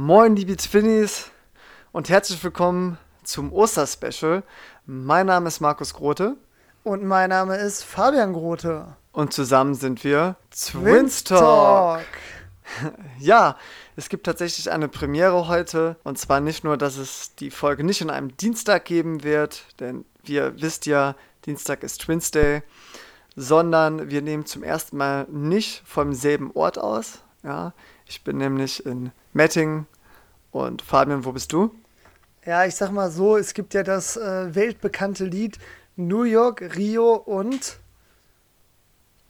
[0.00, 1.32] Moin, liebe Twinnies
[1.90, 4.44] und herzlich willkommen zum Osterspecial.
[4.86, 6.36] Mein Name ist Markus Grote.
[6.84, 8.94] Und mein Name ist Fabian Grote.
[9.10, 12.04] Und zusammen sind wir Twins Talk.
[13.18, 13.56] Ja,
[13.96, 15.96] es gibt tatsächlich eine Premiere heute.
[16.04, 20.04] Und zwar nicht nur, dass es die Folge nicht an einem Dienstag geben wird, denn
[20.22, 22.62] wie ihr wisst ja, Dienstag ist Twins Day,
[23.34, 27.18] sondern wir nehmen zum ersten Mal nicht vom selben Ort aus.
[27.42, 27.72] Ja,
[28.08, 29.86] ich bin nämlich in Metting
[30.50, 31.74] und Fabian, wo bist du?
[32.44, 35.58] Ja, ich sag mal so, es gibt ja das äh, weltbekannte Lied
[35.96, 37.78] New York, Rio und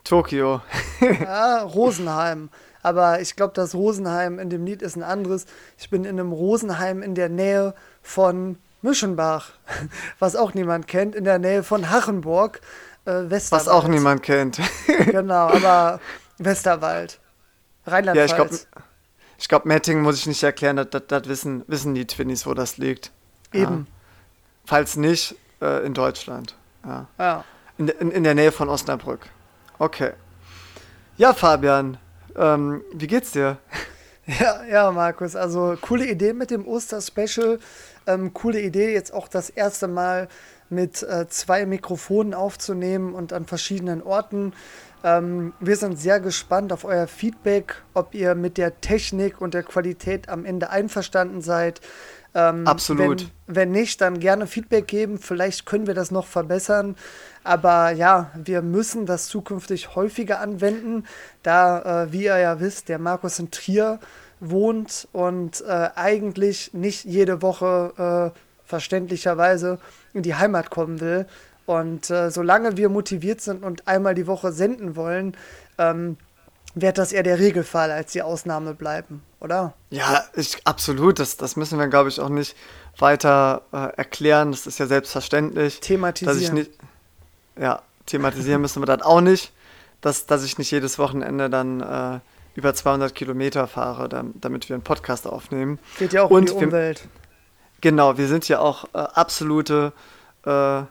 [0.04, 0.62] Tokio.
[1.00, 2.50] ja, Rosenheim.
[2.82, 5.46] Aber ich glaube, das Rosenheim in dem Lied ist ein anderes.
[5.76, 9.50] Ich bin in einem Rosenheim in der Nähe von Mischenbach,
[10.20, 12.60] was auch niemand kennt, in der Nähe von Hachenburg,
[13.04, 13.66] äh, Westerwald.
[13.66, 14.60] Was auch niemand kennt.
[15.06, 16.00] genau, aber
[16.38, 17.18] Westerwald.
[17.88, 18.30] Rheinland-Pfalz.
[18.30, 18.84] Ja, ich glaube,
[19.38, 22.54] ich glaub, Metting muss ich nicht erklären, das, das, das, wissen, wissen die Twinnies, wo
[22.54, 23.12] das liegt.
[23.52, 23.86] Eben.
[23.88, 23.92] Ja.
[24.66, 26.54] Falls nicht, äh, in Deutschland.
[26.84, 27.06] Ja.
[27.18, 27.44] ja.
[27.78, 29.20] In, in, in, der Nähe von Osnabrück.
[29.78, 30.12] Okay.
[31.16, 31.98] Ja, Fabian,
[32.36, 33.58] ähm, wie geht's dir?
[34.40, 37.58] Ja, ja, Markus, also coole Idee mit dem Oster-Special.
[38.06, 40.28] Ähm, coole Idee, jetzt auch das erste Mal
[40.68, 44.52] mit äh, zwei Mikrofonen aufzunehmen und an verschiedenen Orten.
[45.04, 49.62] Ähm, wir sind sehr gespannt auf euer Feedback, ob ihr mit der Technik und der
[49.62, 51.80] Qualität am Ende einverstanden seid.
[52.34, 53.30] Ähm, Absolut.
[53.46, 55.18] Wenn, wenn, nicht, dann gerne Feedback geben.
[55.18, 56.96] Vielleicht können wir das noch verbessern.
[57.44, 61.04] Aber ja, wir müssen das zukünftig häufiger anwenden,
[61.42, 64.00] da, äh, wie ihr ja wisst, der Markus in Trier
[64.40, 69.78] wohnt und äh, eigentlich nicht jede Woche äh, verständlicherweise
[70.12, 71.26] in die Heimat kommen will.
[71.68, 75.36] Und äh, solange wir motiviert sind und einmal die Woche senden wollen,
[75.76, 76.16] ähm,
[76.74, 79.74] wird das eher der Regelfall als die Ausnahme bleiben, oder?
[79.90, 81.18] Ja, ich, absolut.
[81.18, 82.56] Das, das müssen wir, glaube ich, auch nicht
[82.96, 84.50] weiter äh, erklären.
[84.50, 85.80] Das ist ja selbstverständlich.
[85.80, 86.34] Thematisieren.
[86.34, 86.70] Dass ich nicht,
[87.60, 89.52] ja, thematisieren müssen wir das auch nicht,
[90.00, 92.20] dass, dass ich nicht jedes Wochenende dann äh,
[92.54, 95.78] über 200 Kilometer fahre, damit wir einen Podcast aufnehmen.
[95.98, 97.02] Geht ja auch und um die Umwelt.
[97.02, 97.10] Wir,
[97.82, 99.92] genau, wir sind ja auch äh, absolute
[100.46, 100.84] äh,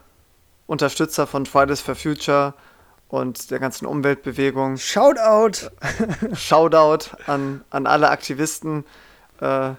[0.68, 2.54] Unterstützer von Fridays for Future
[3.08, 4.78] und der ganzen Umweltbewegung.
[4.78, 5.70] Shoutout!
[6.36, 8.84] Shoutout an, an alle Aktivisten.
[9.42, 9.72] Äh,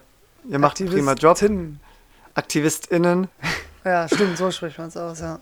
[0.49, 1.39] ihr macht einen prima Job.
[2.35, 3.29] AktivistInnen.
[3.85, 5.41] Ja, stimmt, so spricht man es aus, ja.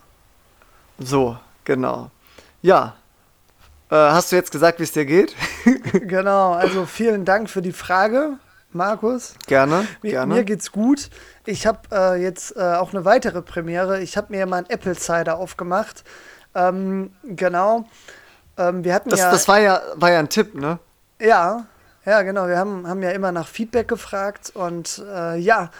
[0.99, 2.11] So, genau.
[2.63, 2.97] Ja.
[3.91, 5.35] Äh, hast du jetzt gesagt, wie es dir geht?
[5.93, 8.39] genau, also vielen Dank für die Frage.
[8.73, 9.35] Markus.
[9.47, 10.35] Gerne, mir, gerne.
[10.35, 11.11] Mir geht's gut.
[11.47, 14.01] Ich habe äh, jetzt äh, auch eine weitere Premiere.
[14.01, 16.05] Ich habe mir mal einen Apple Cider aufgemacht.
[16.55, 17.87] Ähm, genau.
[18.59, 19.31] Ähm, wir hatten das, ja.
[19.31, 20.79] Das war ja, war ja ein Tipp, ne?
[21.21, 21.67] Ja,
[22.05, 22.49] ja, genau.
[22.49, 25.71] Wir haben, haben ja immer nach Feedback gefragt und äh, ja,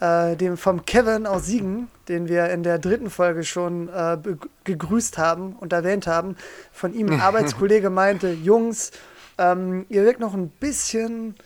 [0.00, 4.18] äh, dem vom Kevin aus Siegen, den wir in der dritten Folge schon äh,
[4.64, 6.36] gegrüßt haben und erwähnt haben,
[6.72, 8.90] von ihm ein Arbeitskollege meinte, Jungs,
[9.38, 11.36] ähm, ihr wirkt noch ein bisschen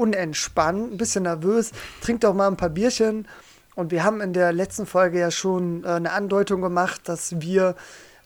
[0.00, 3.28] unentspannt, ein bisschen nervös, trinkt doch mal ein paar Bierchen.
[3.74, 7.76] Und wir haben in der letzten Folge ja schon äh, eine Andeutung gemacht, dass wir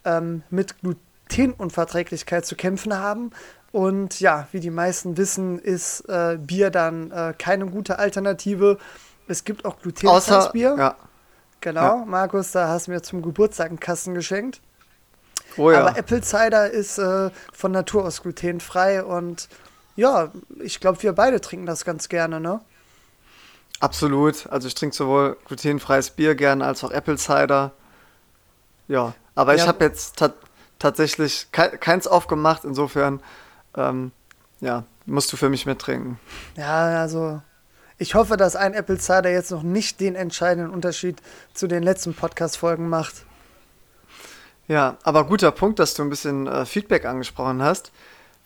[0.05, 3.31] ähm, mit Glutenunverträglichkeit zu kämpfen haben.
[3.73, 8.79] Und ja, wie die meisten wissen, ist äh, Bier dann äh, keine gute Alternative.
[9.27, 10.77] Es gibt auch glutenfreies Bier.
[10.79, 10.97] Ja.
[11.61, 12.05] Genau, ja.
[12.05, 14.61] Markus, da hast du mir zum Geburtstag einen Kasten geschenkt.
[15.57, 15.81] Oh ja.
[15.81, 19.49] Aber Apple Cider ist äh, von Natur aus glutenfrei und
[19.97, 22.61] ja, ich glaube, wir beide trinken das ganz gerne, ne?
[23.81, 24.47] Absolut.
[24.49, 27.73] Also ich trinke sowohl glutenfreies Bier gerne als auch Apple Cider.
[28.89, 29.63] Ja, aber ja.
[29.63, 30.33] ich habe jetzt ta
[30.79, 33.21] tatsächlich ke keins aufgemacht, insofern
[33.77, 34.13] ähm,
[34.61, 36.19] ja, musst du für mich mittrinken.
[36.57, 37.41] Ja, also
[37.99, 41.23] ich hoffe, dass ein Apple Cider jetzt noch nicht den entscheidenden Unterschied
[41.55, 43.25] zu den letzten Podcast-Folgen macht.
[44.67, 47.93] Ja, aber guter Punkt, dass du ein bisschen äh, Feedback angesprochen hast.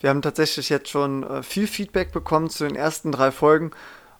[0.00, 3.72] Wir haben tatsächlich jetzt schon äh, viel Feedback bekommen zu den ersten drei Folgen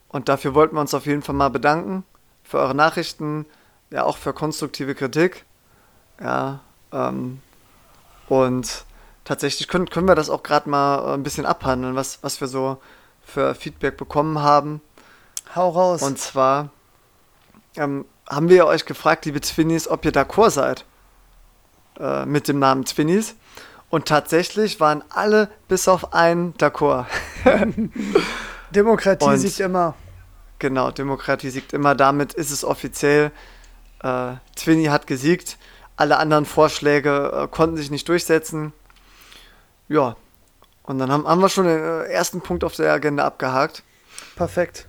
[0.08, 2.04] und dafür wollten wir uns auf jeden Fall mal bedanken
[2.42, 3.46] für eure Nachrichten,
[3.90, 5.44] ja auch für konstruktive Kritik.
[6.20, 6.60] Ja,
[6.92, 7.40] ähm,
[8.28, 8.84] und
[9.24, 12.48] tatsächlich können, können wir das auch gerade mal äh, ein bisschen abhandeln, was, was wir
[12.48, 12.78] so
[13.22, 14.80] für Feedback bekommen haben.
[15.54, 16.02] Hau raus.
[16.02, 16.70] Und zwar
[17.76, 20.84] ähm, haben wir euch gefragt, liebe Twinnies, ob ihr d'accord seid
[22.00, 23.36] äh, mit dem Namen Twinnies.
[23.90, 27.06] Und tatsächlich waren alle bis auf einen d'accord.
[28.70, 29.94] Demokratie und, siegt immer.
[30.58, 31.94] Genau, Demokratie siegt immer.
[31.94, 33.30] Damit ist es offiziell.
[34.02, 35.56] Äh, Twinny hat gesiegt.
[35.96, 38.72] Alle anderen Vorschläge äh, konnten sich nicht durchsetzen.
[39.88, 40.16] Ja,
[40.88, 43.82] und dann haben, haben wir schon den äh, ersten Punkt auf der Agenda abgehakt.
[44.36, 44.86] Perfekt.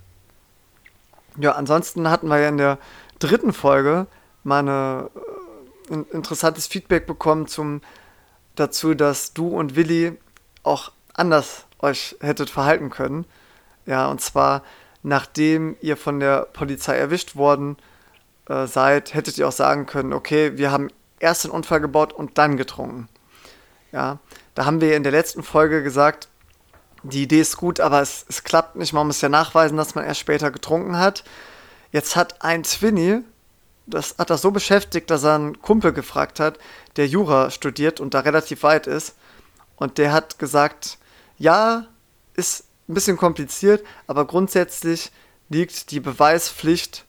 [1.38, 2.78] Ja, ansonsten hatten wir ja in der
[3.20, 4.08] dritten Folge
[4.44, 5.10] mal eine,
[5.90, 7.82] äh, ein interessantes Feedback bekommen zum,
[8.60, 10.18] dazu, dass du und Willi
[10.64, 13.26] auch anders euch hättet verhalten können.
[13.86, 14.64] Ja, und zwar
[15.04, 17.78] nachdem ihr von der Polizei erwischt worden
[18.48, 20.90] äh, seid, hättet ihr auch sagen können, okay, wir haben
[21.20, 23.08] erst den Unfall gebaut und dann getrunken.
[23.92, 24.20] Ja,
[24.56, 26.28] da haben wir in der letzten Folge gesagt,
[27.04, 28.92] die Idee ist gut, aber es, es klappt nicht.
[28.94, 31.24] Man muss ja nachweisen, dass man erst später getrunken hat.
[31.92, 33.22] Jetzt hat ein Twinny,
[33.90, 36.58] das hat das so beschäftigt, dass er einen Kumpel gefragt hat,
[36.96, 39.16] der Jura studiert und da relativ weit ist.
[39.76, 40.98] Und der hat gesagt,
[41.38, 41.88] ja,
[42.34, 45.12] ist ein bisschen kompliziert, aber grundsätzlich
[45.50, 47.06] liegt die Beweispflicht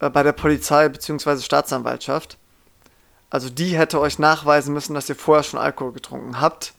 [0.00, 1.40] äh, bei der Polizei bzw.
[1.40, 2.38] Staatsanwaltschaft.
[3.30, 6.74] Also die hätte euch nachweisen müssen, dass ihr vorher schon Alkohol getrunken habt.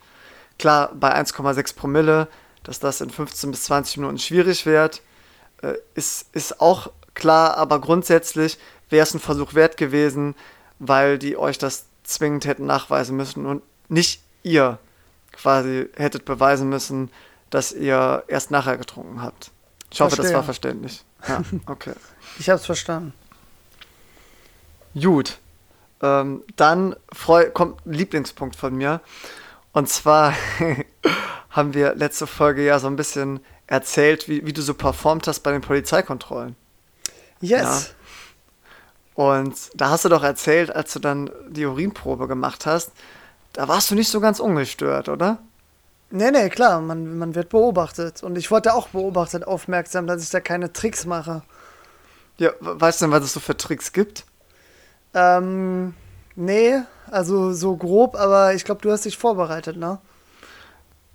[0.57, 2.27] Klar, bei 1,6 Promille,
[2.63, 5.01] dass das in 15 bis 20 Minuten schwierig wird,
[5.61, 8.57] äh, ist, ist auch klar, aber grundsätzlich
[8.89, 10.35] wäre es ein Versuch wert gewesen,
[10.79, 14.77] weil die euch das zwingend hätten nachweisen müssen und nicht ihr
[15.31, 17.11] quasi hättet beweisen müssen,
[17.49, 19.51] dass ihr erst nachher getrunken habt.
[19.91, 20.31] Ich hoffe, Verstehe.
[20.31, 21.03] das war verständlich.
[21.27, 21.93] Ja, okay.
[22.39, 23.13] ich habe es verstanden.
[24.93, 25.37] Gut.
[26.01, 26.95] Ähm, dann
[27.53, 29.01] kommt ein Lieblingspunkt von mir.
[29.71, 30.33] Und zwar
[31.49, 35.41] haben wir letzte Folge ja so ein bisschen erzählt, wie, wie du so performt hast
[35.41, 36.55] bei den Polizeikontrollen.
[37.41, 37.61] Yes.
[37.61, 37.81] Ja.
[39.15, 42.91] Und da hast du doch erzählt, als du dann die Urinprobe gemacht hast,
[43.53, 45.39] da warst du nicht so ganz ungestört, oder?
[46.11, 48.21] Nee, nee, klar, man, man wird beobachtet.
[48.21, 51.41] Und ich wurde auch beobachtet, aufmerksam, dass ich da keine Tricks mache.
[52.37, 54.25] Ja, weißt du denn, was es so für Tricks gibt?
[55.13, 55.93] Ähm,
[56.35, 59.99] nee, also so grob, aber ich glaube, du hast dich vorbereitet, ne?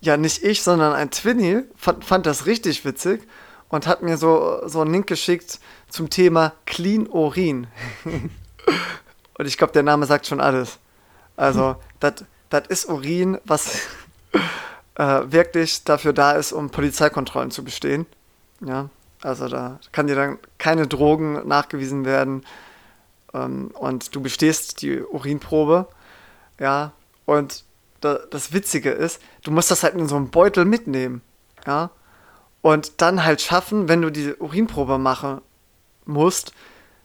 [0.00, 3.29] Ja, nicht ich, sondern ein Twinny fand, fand das richtig witzig
[3.71, 5.59] und hat mir so, so einen Link geschickt
[5.89, 7.69] zum Thema Clean Urin.
[8.05, 10.79] und ich glaube, der Name sagt schon alles.
[11.37, 13.87] Also, das ist Urin, was
[14.97, 18.07] äh, wirklich dafür da ist, um Polizeikontrollen zu bestehen.
[18.61, 18.91] Ja,
[19.23, 22.45] also da kann dir dann keine Drogen nachgewiesen werden
[23.33, 25.87] ähm, und du bestehst die Urinprobe.
[26.59, 26.93] Ja,
[27.25, 27.65] und
[28.01, 31.23] da, das Witzige ist, du musst das halt in so einem Beutel mitnehmen.
[31.67, 31.91] Ja,
[32.62, 35.41] und dann halt schaffen, wenn du die Urinprobe machen
[36.05, 36.53] musst,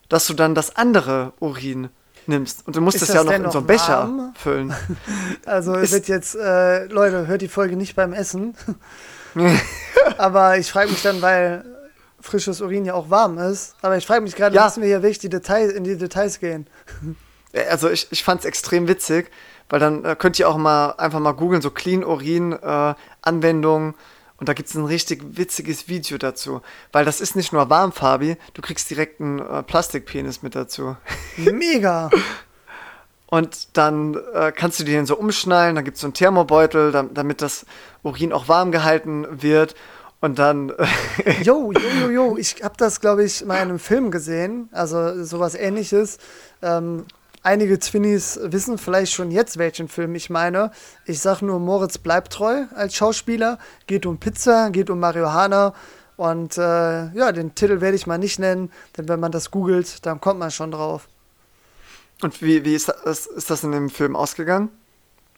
[0.09, 1.89] dass du dann das andere Urin
[2.27, 2.65] nimmst.
[2.67, 4.33] Und du musst es ja noch in so einen Becher warm?
[4.35, 4.73] füllen.
[5.45, 8.55] Also es wird jetzt, äh, Leute, hört die Folge nicht beim Essen.
[10.17, 11.63] Aber ich frage mich dann, weil
[12.19, 13.75] frisches Urin ja auch warm ist.
[13.81, 14.65] Aber ich frage mich gerade, ja.
[14.65, 16.67] müssen wir hier wirklich die Details, in die Details gehen?
[17.69, 19.31] Also ich, ich fand es extrem witzig,
[19.69, 23.93] weil dann äh, könnt ihr auch mal einfach mal googeln, so Clean Urin äh, Anwendungen.
[24.37, 26.61] Und da gibt es ein richtig witziges Video dazu.
[26.91, 30.97] Weil das ist nicht nur warmfarbig, du kriegst direkt einen äh, Plastikpenis mit dazu.
[31.37, 32.09] Mega!
[33.27, 37.41] Und dann äh, kannst du den so umschnallen, dann gibt es so einen Thermobeutel, damit
[37.41, 37.65] das
[38.03, 39.75] Urin auch warm gehalten wird.
[40.21, 40.71] Und dann.
[41.43, 42.37] jo, jo, jo, jo.
[42.37, 44.69] Ich habe das, glaube ich, mal in einem Film gesehen.
[44.71, 46.17] Also sowas ähnliches.
[46.61, 47.05] Ähm,
[47.45, 50.71] einige Twinnies wissen vielleicht schon jetzt, welchen Film ich meine.
[51.05, 53.59] Ich sage nur, Moritz bleibt treu als Schauspieler.
[53.87, 55.73] Geht um Pizza, geht um Marihuana.
[56.17, 60.05] Und äh, ja, den Titel werde ich mal nicht nennen, denn wenn man das googelt,
[60.05, 61.07] dann kommt man schon drauf.
[62.21, 64.69] Und wie, wie ist, das, ist das in dem Film ausgegangen?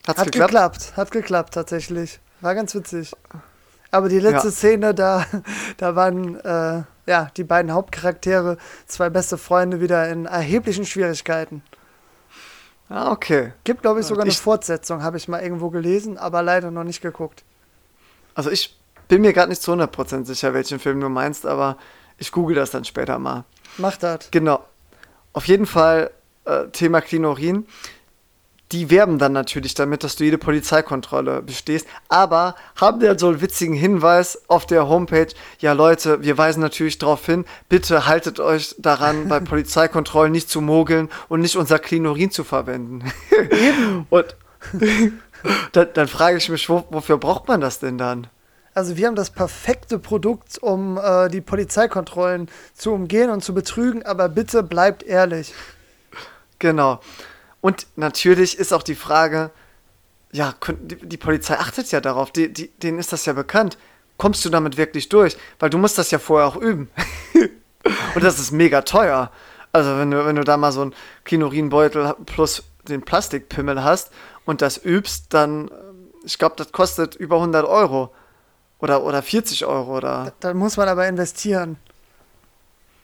[0.07, 0.51] Hat's hat geklappt?
[0.51, 0.97] geklappt?
[0.97, 2.19] Hat geklappt, tatsächlich.
[2.41, 3.13] War ganz witzig.
[3.89, 4.53] Aber die letzte ja.
[4.53, 5.25] Szene, da,
[5.77, 11.63] da waren äh, ja, die beiden Hauptcharaktere, zwei beste Freunde, wieder in erheblichen Schwierigkeiten.
[12.89, 13.51] Ah, okay.
[13.63, 16.83] Gibt, glaube ich, sogar ich, eine Fortsetzung, habe ich mal irgendwo gelesen, aber leider noch
[16.83, 17.43] nicht geguckt.
[18.33, 18.77] Also ich
[19.07, 21.77] bin mir gerade nicht zu 100% sicher, welchen Film du meinst, aber
[22.17, 23.43] ich google das dann später mal.
[23.77, 24.31] Mach das.
[24.31, 24.63] Genau.
[25.33, 26.11] Auf jeden Fall
[26.45, 27.65] äh, Thema Klinorin
[28.71, 33.41] die werben dann natürlich damit, dass du jede Polizeikontrolle bestehst, aber haben dann so einen
[33.41, 35.27] witzigen Hinweis auf der Homepage,
[35.59, 40.61] ja Leute, wir weisen natürlich darauf hin, bitte haltet euch daran, bei Polizeikontrollen nicht zu
[40.61, 43.03] mogeln und nicht unser Klinorin zu verwenden.
[44.09, 44.35] und
[45.71, 48.27] dann, dann, frage ich mich, wo, wofür braucht man das denn dann?
[48.73, 54.03] Also wir haben das perfekte Produkt, um äh, die Polizeikontrollen zu umgehen und zu betrügen,
[54.03, 55.53] aber bitte bleibt ehrlich.
[56.59, 56.99] Genau.
[57.61, 59.51] Und natürlich ist auch die Frage,
[60.31, 63.77] ja, die Polizei achtet ja darauf, die, die, denen ist das ja bekannt.
[64.17, 65.37] Kommst du damit wirklich durch?
[65.59, 66.89] Weil du musst das ja vorher auch üben.
[68.15, 69.31] und das ist mega teuer.
[69.71, 70.95] Also wenn du, wenn du da mal so einen
[71.25, 74.11] Kinorinbeutel plus den Plastikpimmel hast
[74.45, 75.69] und das übst, dann,
[76.23, 78.13] ich glaube, das kostet über 100 Euro.
[78.79, 80.33] Oder, oder 40 Euro oder.
[80.39, 81.77] Da muss man aber investieren.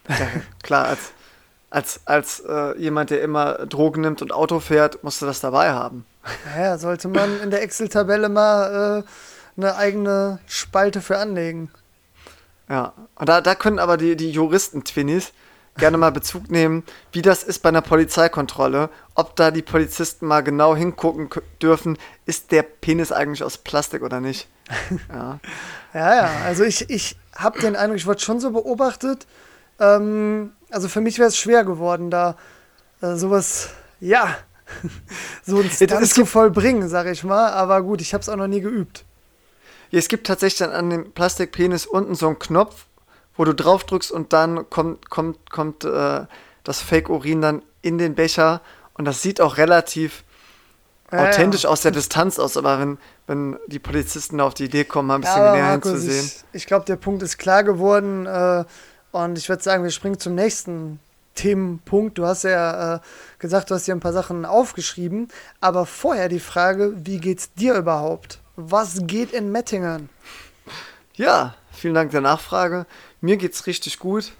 [0.08, 0.28] Ja,
[0.62, 1.12] klar, als,
[1.74, 5.72] als, als äh, jemand, der immer Drogen nimmt und Auto fährt, musst du das dabei
[5.72, 6.06] haben.
[6.56, 11.72] Ja, sollte man in der Excel-Tabelle mal äh, eine eigene Spalte für anlegen.
[12.68, 15.32] Ja, und da, da können aber die, die Juristen-Twinnies
[15.76, 20.42] gerne mal Bezug nehmen, wie das ist bei einer Polizeikontrolle, ob da die Polizisten mal
[20.42, 21.28] genau hingucken
[21.60, 24.46] dürfen, ist der Penis eigentlich aus Plastik oder nicht.
[25.08, 25.40] Ja,
[25.92, 26.30] ja, ja.
[26.44, 29.26] also ich, ich habe den Eindruck, ich wurde schon so beobachtet.
[29.80, 32.36] Ähm, also für mich wäre es schwer geworden, da
[33.00, 34.36] äh, sowas, ja,
[35.46, 37.50] so ein Stunt zu vollbringen, sag ich mal.
[37.52, 39.04] Aber gut, ich habe es auch noch nie geübt.
[39.90, 42.86] Ja, es gibt tatsächlich dann an dem Plastikpenis unten so einen Knopf,
[43.36, 46.26] wo du drauf drückst und dann kommt, kommt, kommt äh,
[46.64, 48.60] das Fake-Urin dann in den Becher
[48.94, 50.24] und das sieht auch relativ
[51.12, 51.70] ja, authentisch ja.
[51.70, 55.20] aus der Distanz aus, aber wenn, wenn die Polizisten auf die Idee kommen, mal ein
[55.20, 56.24] bisschen ja, näher Markus, hinzusehen.
[56.24, 58.64] Ich, ich glaube, der Punkt ist klar geworden äh,
[59.14, 60.98] und ich würde sagen, wir springen zum nächsten
[61.36, 62.18] Themenpunkt.
[62.18, 63.00] Du hast ja äh,
[63.38, 65.28] gesagt, du hast dir ein paar Sachen aufgeschrieben,
[65.60, 68.40] aber vorher die Frage, wie geht's dir überhaupt?
[68.56, 70.08] Was geht in Mettingen?
[71.14, 72.86] Ja, vielen Dank der Nachfrage.
[73.20, 74.32] Mir geht's richtig gut.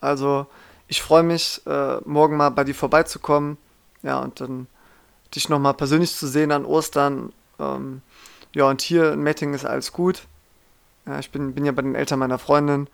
[0.00, 0.46] Also,
[0.86, 3.58] ich freue mich, äh, morgen mal bei dir vorbeizukommen.
[4.04, 4.68] Ja, und dann
[5.34, 7.32] dich nochmal persönlich zu sehen an Ostern.
[7.58, 8.00] Ähm,
[8.54, 10.28] ja, und hier in Mettingen ist alles gut.
[11.04, 12.86] Ja, ich bin, bin ja bei den Eltern meiner Freundin.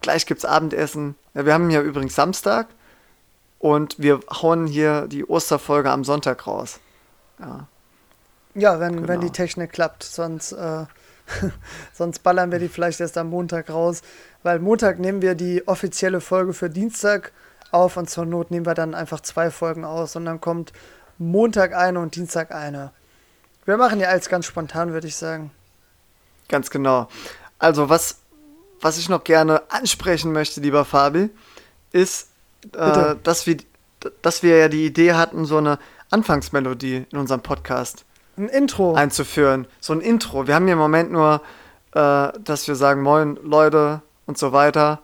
[0.00, 1.14] Gleich gibt's Abendessen.
[1.34, 2.68] Ja, wir haben ja übrigens Samstag
[3.58, 6.80] und wir hauen hier die Osterfolge am Sonntag raus.
[7.38, 7.66] Ja,
[8.54, 9.08] ja wenn, genau.
[9.08, 10.02] wenn die Technik klappt.
[10.02, 10.86] Sonst, äh,
[11.92, 14.02] sonst ballern wir die vielleicht erst am Montag raus.
[14.42, 17.32] Weil Montag nehmen wir die offizielle Folge für Dienstag
[17.70, 20.72] auf und zur Not nehmen wir dann einfach zwei Folgen aus und dann kommt
[21.18, 22.92] Montag eine und Dienstag eine.
[23.66, 25.50] Wir machen ja alles ganz spontan, würde ich sagen.
[26.48, 27.08] Ganz genau.
[27.58, 28.19] Also, was,
[28.80, 31.30] was ich noch gerne ansprechen möchte, lieber Fabi,
[31.92, 32.28] ist,
[32.76, 33.56] äh, dass, wir,
[34.22, 35.78] dass wir ja die Idee hatten, so eine
[36.10, 38.04] Anfangsmelodie in unserem Podcast
[38.40, 39.66] ein Intro einzuführen.
[39.80, 40.46] So ein Intro.
[40.46, 41.42] Wir haben ja im Moment nur,
[41.92, 45.00] äh, dass wir sagen, moin Leute und so weiter.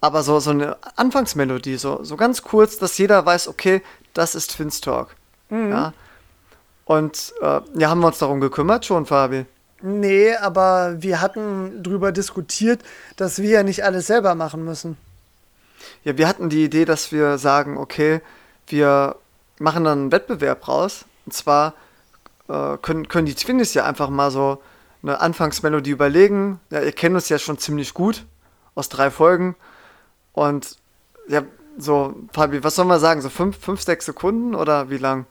[0.00, 3.82] Aber so, so eine Anfangsmelodie, so, so ganz kurz, dass jeder weiß, okay,
[4.14, 5.14] das ist Finstalk.
[5.50, 5.70] Mhm.
[5.70, 5.92] Ja?
[6.86, 9.44] Und äh, ja, haben wir uns darum gekümmert schon, Fabi?
[9.82, 12.82] Nee, aber wir hatten darüber diskutiert,
[13.16, 14.96] dass wir ja nicht alles selber machen müssen.
[16.04, 18.20] Ja, wir hatten die Idee, dass wir sagen, okay,
[18.66, 19.16] wir
[19.58, 21.04] machen dann einen Wettbewerb raus.
[21.26, 21.74] Und zwar
[22.48, 24.62] äh, können, können die Twinnies ja einfach mal so
[25.02, 26.60] eine Anfangsmelodie überlegen.
[26.70, 28.24] Ja, ihr kennt uns ja schon ziemlich gut
[28.74, 29.56] aus drei Folgen.
[30.32, 30.76] Und
[31.28, 31.42] ja,
[31.78, 33.22] so, Fabi, was soll man sagen?
[33.22, 35.26] So fünf, fünf, sechs Sekunden oder wie lang?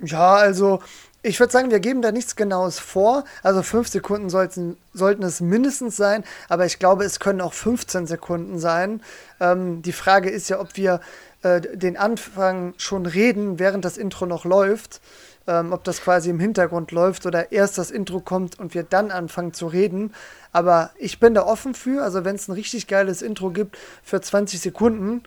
[0.00, 0.80] Ja, also
[1.22, 3.24] ich würde sagen, wir geben da nichts Genaues vor.
[3.42, 8.06] Also fünf Sekunden sollten, sollten es mindestens sein, aber ich glaube, es können auch 15
[8.06, 9.00] Sekunden sein.
[9.40, 11.00] Ähm, die Frage ist ja, ob wir
[11.42, 15.00] äh, den Anfang schon reden, während das Intro noch läuft.
[15.48, 19.10] Ähm, ob das quasi im Hintergrund läuft oder erst das Intro kommt und wir dann
[19.10, 20.14] anfangen zu reden.
[20.52, 22.04] Aber ich bin da offen für.
[22.04, 25.24] Also wenn es ein richtig geiles Intro gibt für 20 Sekunden,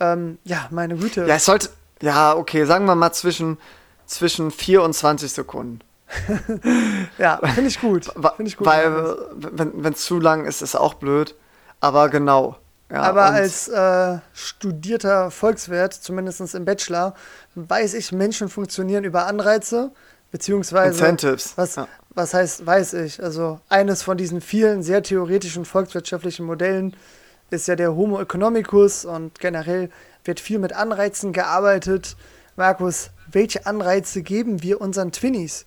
[0.00, 1.26] ähm, ja, meine Güte.
[1.28, 1.68] Ja, es sollte,
[2.00, 3.56] ja, okay, sagen wir mal zwischen
[4.12, 5.80] zwischen 4 und 20 Sekunden.
[7.18, 8.04] ja, finde ich gut.
[8.36, 11.34] Find ich gut Weil, wenn es zu lang ist, ist auch blöd.
[11.80, 12.56] Aber genau.
[12.90, 17.14] Ja, Aber als äh, studierter Volkswirt, zumindest im Bachelor,
[17.54, 19.92] weiß ich, Menschen funktionieren über Anreize,
[20.30, 20.90] beziehungsweise.
[20.90, 21.54] Incentives.
[21.56, 21.88] Was, ja.
[22.10, 23.22] was heißt, weiß ich?
[23.22, 26.94] Also, eines von diesen vielen sehr theoretischen volkswirtschaftlichen Modellen
[27.50, 29.90] ist ja der Homo economicus und generell
[30.24, 32.16] wird viel mit Anreizen gearbeitet.
[32.56, 35.66] Markus, welche Anreize geben wir unseren Twinnies?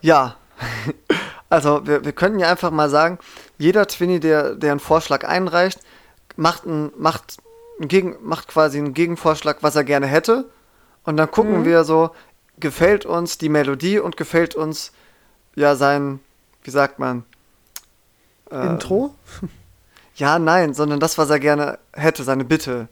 [0.00, 0.36] Ja,
[1.48, 3.18] also wir, wir können ja einfach mal sagen,
[3.58, 5.80] jeder Twinny, der, der einen Vorschlag einreicht,
[6.36, 7.38] macht, ein, macht,
[7.80, 10.48] ein Gegen, macht quasi einen Gegenvorschlag, was er gerne hätte.
[11.04, 11.64] Und dann gucken mhm.
[11.64, 12.10] wir so,
[12.58, 14.92] gefällt uns die Melodie und gefällt uns
[15.54, 16.20] ja sein,
[16.62, 17.24] wie sagt man?
[18.50, 19.14] Äh, Intro?
[20.14, 22.88] Ja, nein, sondern das, was er gerne hätte, seine Bitte.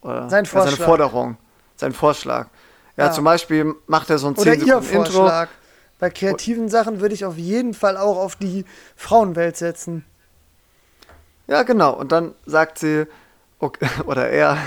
[0.00, 0.76] Oder sein Vorschlag.
[0.76, 1.36] seine Forderung,
[1.78, 2.48] sein Vorschlag.
[2.96, 5.42] Ja, ja, zum Beispiel macht er so ein 10 Oder Sekunden ihr Vorschlag.
[5.42, 5.54] Intro.
[5.98, 10.04] Bei kreativen Sachen würde ich auf jeden Fall auch auf die Frauenwelt setzen.
[11.48, 11.92] Ja, genau.
[11.92, 13.06] Und dann sagt sie,
[13.58, 14.58] okay, oder er,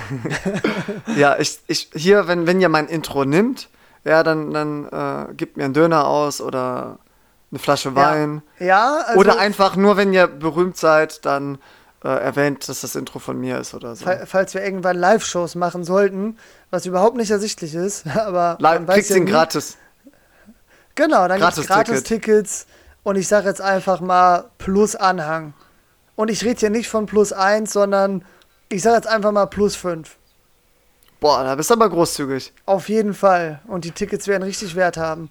[1.16, 3.70] ja, ich, ich, hier, wenn, wenn ihr mein Intro nimmt,
[4.04, 6.98] ja, dann, dann äh, gibt mir einen Döner aus oder
[7.52, 8.42] eine Flasche Wein.
[8.60, 11.60] Ja, ja also Oder einfach nur, wenn ihr berühmt seid, dann
[12.04, 14.06] äh, erwähnt, dass das Intro von mir ist oder so.
[14.26, 16.38] Falls wir irgendwann Live-Shows machen sollten,
[16.70, 19.78] was überhaupt nicht ersichtlich ist, aber Live, kriegst ja ihn gratis.
[20.96, 22.68] Genau, dann gibt es Gratis-Tickets
[23.04, 25.54] Und ich sage jetzt einfach mal plus Anhang.
[26.16, 28.26] Und ich rede hier nicht von plus 1, sondern
[28.70, 30.18] ich sage jetzt einfach mal plus 5.
[31.20, 32.52] Boah, da bist du aber großzügig.
[32.66, 33.62] Auf jeden Fall.
[33.68, 35.30] Und die Tickets werden richtig Wert haben.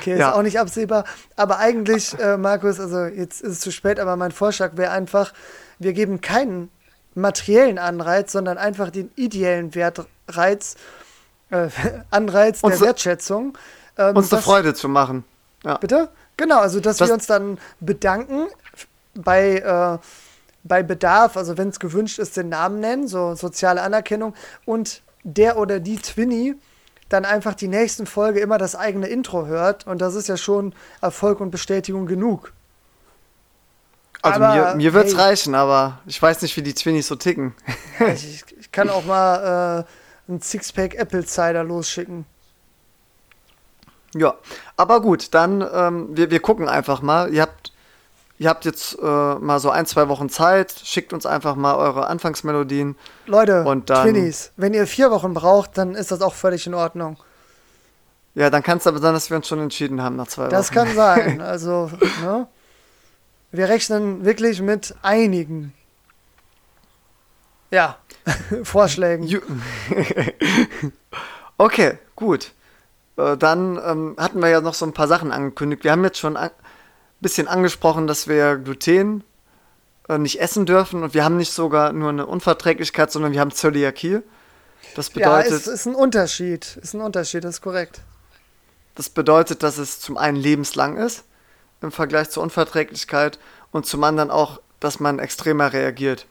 [0.00, 0.34] Okay, ist Ja.
[0.34, 1.04] auch nicht absehbar.
[1.36, 5.32] Aber eigentlich, äh, Markus, also jetzt ist es zu spät, aber mein Vorschlag wäre einfach,
[5.78, 6.70] wir geben keinen
[7.14, 10.76] materiellen Anreiz, sondern einfach den ideellen Wertreiz,
[11.50, 11.68] äh,
[12.10, 13.56] Anreiz der Uns- Wertschätzung.
[13.96, 15.24] Ähm, Uns eine dass- Freude zu machen.
[15.64, 15.76] Ja.
[15.78, 16.08] Bitte?
[16.36, 18.48] Genau, also dass Das- wir uns dann bedanken
[19.14, 19.98] bei, äh,
[20.64, 24.34] bei Bedarf, also wenn es gewünscht ist, den Namen nennen, so soziale Anerkennung
[24.64, 26.54] und der oder die Twinny
[27.14, 30.74] dann einfach die nächsten Folge immer das eigene Intro hört und das ist ja schon
[31.00, 32.52] Erfolg und Bestätigung genug.
[34.22, 35.20] Also Aber, mir, mir wird's hey.
[35.20, 37.54] reichen, aber ich weiß nicht, wie die Twinnies so ticken.
[38.14, 39.84] ich, ich- kann auch mal
[40.28, 42.26] äh, ein Sixpack Apple Cider losschicken.
[44.14, 44.34] Ja,
[44.76, 47.32] aber gut, dann ähm, wir, wir gucken einfach mal.
[47.34, 47.63] Ihr habt,
[48.38, 50.72] ihr habt jetzt äh, mal so ein, zwei Wochen Zeit.
[50.84, 52.96] Schickt uns einfach mal eure Anfangsmelodien.
[53.26, 56.74] Leute, Und dann- Twinnies, wenn ihr vier Wochen braucht, dann ist das auch völlig in
[56.74, 57.16] Ordnung.
[58.34, 60.68] Ja, dann kann es aber sein, dass wir uns schon entschieden haben nach zwei Das
[60.70, 60.74] Wochen.
[60.74, 61.40] kann sein.
[61.40, 61.90] Also,
[62.22, 62.46] ne?
[63.52, 65.72] Wir rechnen wirklich mit einigen.
[67.70, 67.96] Ja,
[68.64, 69.28] Vorschlägen.
[71.56, 72.52] Okay, gut.
[73.16, 75.84] Äh, dann ähm, hatten wir ja noch so ein paar Sachen angekündigt.
[75.84, 76.36] Wir haben jetzt schon
[77.24, 79.24] bisschen angesprochen, dass wir Gluten
[80.08, 83.50] äh, nicht essen dürfen und wir haben nicht sogar nur eine Unverträglichkeit, sondern wir haben
[83.50, 84.20] Zöliakie.
[84.94, 86.78] Das Ja, bedeutet, ist, ist ein Unterschied.
[86.80, 88.02] Ist ein Unterschied, das ist korrekt.
[88.94, 91.24] das bedeutet, dass es zum einen lebenslang ist
[91.82, 93.38] im Vergleich zur Unverträglichkeit
[93.72, 96.26] und zum anderen auch, dass man extremer reagiert.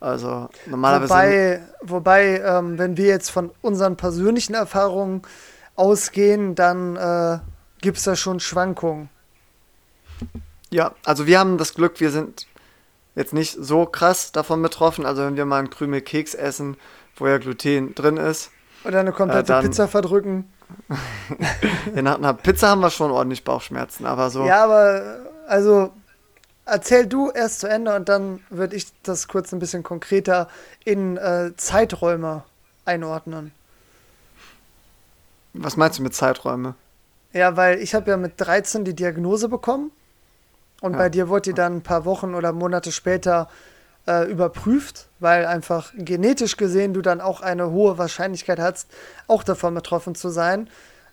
[0.00, 5.22] Also normalerweise Wobei, wobei ähm, wenn wir jetzt von unseren persönlichen Erfahrungen
[5.76, 7.38] ausgehen, dann äh,
[7.80, 9.08] gibt es da schon Schwankungen.
[10.70, 12.46] Ja, also wir haben das Glück, wir sind
[13.14, 15.06] jetzt nicht so krass davon betroffen.
[15.06, 16.76] Also wenn wir mal einen Krümel Keks essen,
[17.16, 18.50] wo ja Gluten drin ist.
[18.84, 20.50] Oder eine komplette dann- Pizza verdrücken.
[21.94, 24.44] Ja, nach einer Pizza haben wir schon ordentlich Bauchschmerzen, aber so.
[24.46, 25.92] Ja, aber äh, also
[26.64, 30.48] erzähl du erst zu Ende und dann würde ich das kurz ein bisschen konkreter
[30.84, 32.42] in äh, Zeiträume
[32.86, 33.52] einordnen.
[35.52, 36.74] Was meinst du mit Zeiträume?
[37.32, 39.92] Ja, weil ich habe ja mit 13 die Diagnose bekommen
[40.84, 40.98] und Ja.
[40.98, 43.48] bei dir wurde die dann ein paar Wochen oder Monate später
[44.06, 48.90] äh, überprüft, weil einfach genetisch gesehen du dann auch eine hohe Wahrscheinlichkeit hast,
[49.26, 50.68] auch davon betroffen zu sein.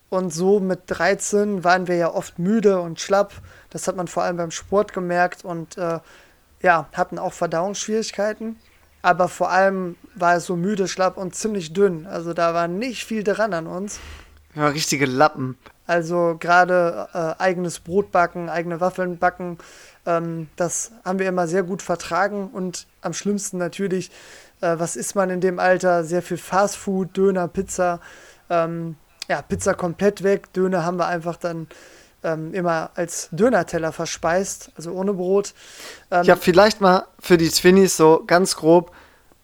[0.10, 3.31] Und so mit 13 waren wir ja oft müde und schlapp.
[3.69, 5.99] Das hat man vor allem beim Sport gemerkt und äh,
[6.62, 8.57] ja, hatten auch Verdauungsschwierigkeiten.
[9.03, 12.05] Aber vor allem war es so müde, schlapp und ziemlich dünn.
[12.05, 13.99] Also da war nicht viel dran an uns.
[14.53, 15.57] Ja, richtige Lappen.
[15.91, 19.58] Also gerade äh, eigenes Brot backen, eigene Waffeln backen,
[20.06, 24.10] ähm, das haben wir immer sehr gut vertragen und am schlimmsten natürlich,
[24.62, 26.06] äh, was isst man in dem Alter?
[26.06, 27.99] Sehr viel Fastfood, Döner, Pizza.
[28.49, 28.95] Ähm,
[29.27, 31.67] ja, Pizza komplett weg, Döner haben wir einfach dann
[32.23, 35.54] ähm, immer als Dönerteller verspeist, also ohne Brot.
[36.10, 38.93] Ähm, Ja, vielleicht mal für die Twinnies so ganz grob.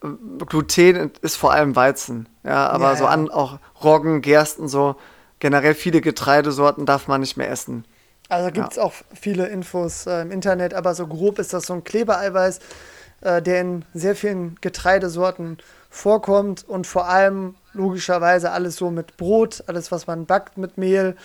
[0.02, 0.08] äh,
[0.46, 2.30] Gluten ist vor allem Weizen.
[2.46, 4.96] Ja, aber Ja, so an auch Roggen, Gersten, so
[5.40, 7.86] generell viele Getreidesorten darf man nicht mehr essen.
[8.30, 11.74] Also gibt es auch viele Infos äh, im Internet, aber so grob ist das so
[11.74, 12.60] ein Klebereiweiß,
[13.22, 15.58] äh, der in sehr vielen Getreidesorten
[15.90, 21.16] vorkommt und vor allem logischerweise alles so mit Brot, alles was man backt mit Mehl,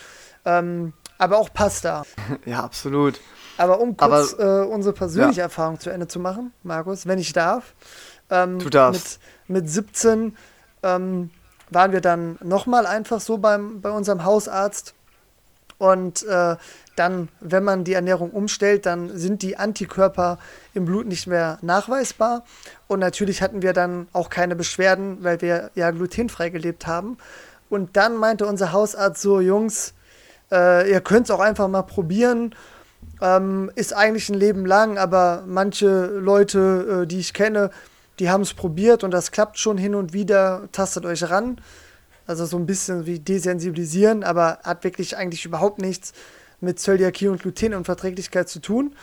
[0.44, 2.05] ähm, aber auch Pasta.
[2.46, 3.20] Ja, absolut.
[3.59, 7.33] Aber um kurz Aber- äh, unsere persönliche Erfahrung zu Ende zu machen, Markus, wenn ich
[7.33, 7.75] darf.
[8.31, 9.20] Ähm, Du darfst.
[9.48, 10.37] Mit, mit 17
[10.85, 11.31] ähm,
[11.74, 14.94] waren wir dann nochmal einfach so beim, bei unserem Hausarzt.
[15.78, 16.56] Und äh,
[16.94, 20.38] dann, wenn man die Ernährung umstellt, dann sind die Antikörper
[20.74, 22.44] im Blut nicht mehr nachweisbar.
[22.87, 27.18] Und natürlich hatten wir dann auch keine Beschwerden, weil wir ja glutenfrei gelebt haben.
[27.68, 29.94] Und dann meinte unser Hausarzt so, Jungs,
[30.52, 32.54] äh, ihr könnt es auch einfach mal probieren.
[33.20, 37.70] Ähm, ist eigentlich ein Leben lang, aber manche Leute, äh, die ich kenne,
[38.18, 40.68] die haben es probiert und das klappt schon hin und wieder.
[40.72, 41.61] Tastet euch ran.
[42.27, 46.12] Also so ein bisschen wie desensibilisieren, aber hat wirklich eigentlich überhaupt nichts
[46.61, 48.94] mit Zöliakie und Glutenunverträglichkeit zu tun.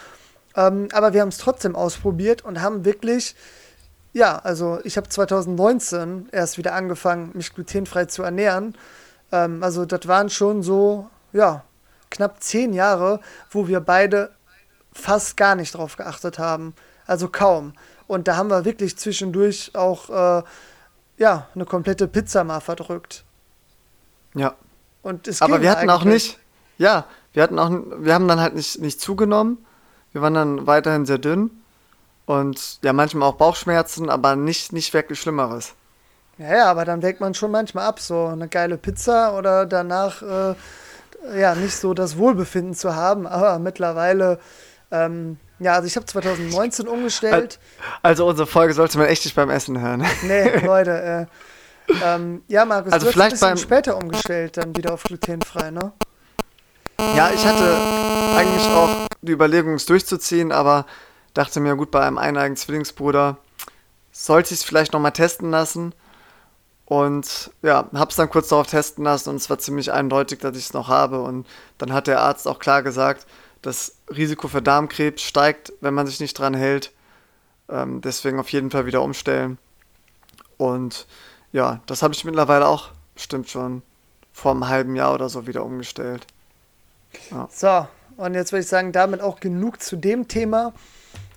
[0.55, 3.35] Ähm, aber wir haben es trotzdem ausprobiert und haben wirklich,
[4.13, 8.75] ja, also ich habe 2019 erst wieder angefangen, mich glutenfrei zu ernähren.
[9.31, 11.63] Ähm, also das waren schon so, ja,
[12.09, 13.19] knapp zehn Jahre,
[13.51, 14.31] wo wir beide
[14.93, 16.73] fast gar nicht drauf geachtet haben.
[17.05, 17.73] Also kaum.
[18.09, 20.43] Und da haben wir wirklich zwischendurch auch, äh,
[21.17, 23.23] ja, eine komplette Pizza mal verdrückt.
[24.33, 24.55] Ja.
[25.03, 26.39] Und es Aber wir hatten auch nicht,
[26.79, 29.63] ja, wir hatten auch, wir haben dann halt nicht, nicht zugenommen.
[30.11, 31.51] Wir waren dann weiterhin sehr dünn.
[32.25, 35.75] Und ja, manchmal auch Bauchschmerzen, aber nicht, nicht wirklich Schlimmeres.
[36.39, 40.23] Ja, ja, aber dann wägt man schon manchmal ab, so eine geile Pizza oder danach
[40.23, 40.55] äh,
[41.39, 43.27] ja nicht so das Wohlbefinden zu haben.
[43.27, 44.39] Aber mittlerweile,
[44.89, 47.59] ähm, ja, also ich habe 2019 umgestellt.
[48.01, 50.05] Also unsere Folge sollte man echt nicht beim Essen hören.
[50.23, 51.27] Nee, Leute,
[51.89, 54.93] äh, ähm, ja, Markus, also du vielleicht hast ein beim bisschen später umgestellt, dann wieder
[54.93, 55.91] auf glutenfrei, ne?
[57.15, 57.77] Ja, ich hatte
[58.35, 60.85] eigentlich auch die Überlegung, es durchzuziehen, aber
[61.33, 63.37] dachte mir, gut, bei einem eineigen Zwillingsbruder
[64.11, 65.93] sollte ich es vielleicht nochmal testen lassen.
[66.85, 70.65] Und ja, hab's dann kurz darauf testen lassen und es war ziemlich eindeutig, dass ich
[70.65, 71.21] es noch habe.
[71.21, 73.27] Und dann hat der Arzt auch klar gesagt,
[73.61, 76.91] das Risiko für Darmkrebs steigt, wenn man sich nicht dran hält.
[77.69, 79.57] Ähm, deswegen auf jeden Fall wieder umstellen.
[80.57, 81.07] Und
[81.51, 83.81] ja, das habe ich mittlerweile auch bestimmt schon
[84.31, 86.25] vor einem halben Jahr oder so wieder umgestellt.
[87.49, 90.73] So, und jetzt würde ich sagen, damit auch genug zu dem Thema.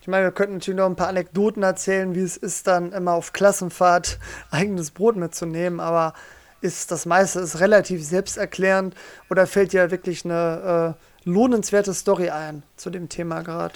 [0.01, 3.13] Ich meine, wir könnten natürlich noch ein paar Anekdoten erzählen, wie es ist, dann immer
[3.13, 4.19] auf Klassenfahrt
[4.51, 6.15] eigenes Brot mitzunehmen, aber
[6.61, 8.95] ist das meiste ist relativ selbsterklärend
[9.31, 13.75] oder fällt dir wirklich eine äh, lohnenswerte Story ein zu dem Thema gerade?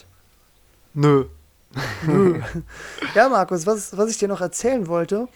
[0.94, 1.26] Nö.
[2.06, 2.40] Nö.
[3.14, 5.28] ja, Markus, was, was ich dir noch erzählen wollte,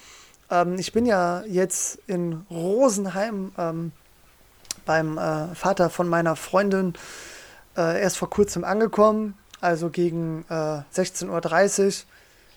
[0.50, 3.92] ähm, ich bin ja jetzt in Rosenheim ähm,
[4.86, 6.94] beim äh, Vater von meiner Freundin
[7.76, 10.54] äh, erst vor kurzem angekommen also gegen äh,
[10.94, 11.92] 16.30 Uhr.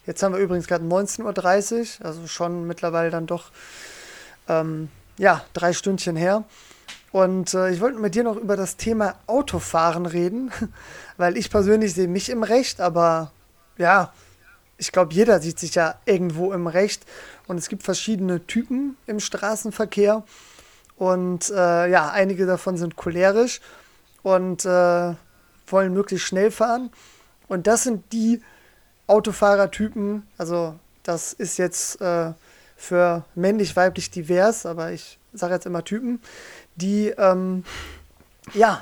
[0.05, 3.51] Jetzt haben wir übrigens gerade 19.30 Uhr, also schon mittlerweile dann doch
[4.47, 6.43] ähm, ja, drei Stündchen her.
[7.13, 10.51] Und äh, ich wollte mit dir noch über das Thema Autofahren reden,
[11.17, 13.31] weil ich persönlich sehe mich im Recht, aber
[13.77, 14.11] ja,
[14.77, 17.05] ich glaube, jeder sieht sich ja irgendwo im Recht.
[17.47, 20.23] Und es gibt verschiedene Typen im Straßenverkehr.
[20.97, 23.61] Und äh, ja, einige davon sind cholerisch.
[24.23, 25.13] Und äh,
[25.67, 26.89] wollen möglichst schnell fahren.
[27.47, 28.41] Und das sind die
[29.07, 32.33] Autofahrertypen, also das ist jetzt äh,
[32.77, 36.21] für männlich-weiblich divers, aber ich sage jetzt immer Typen,
[36.75, 37.63] die, ähm,
[38.53, 38.81] ja,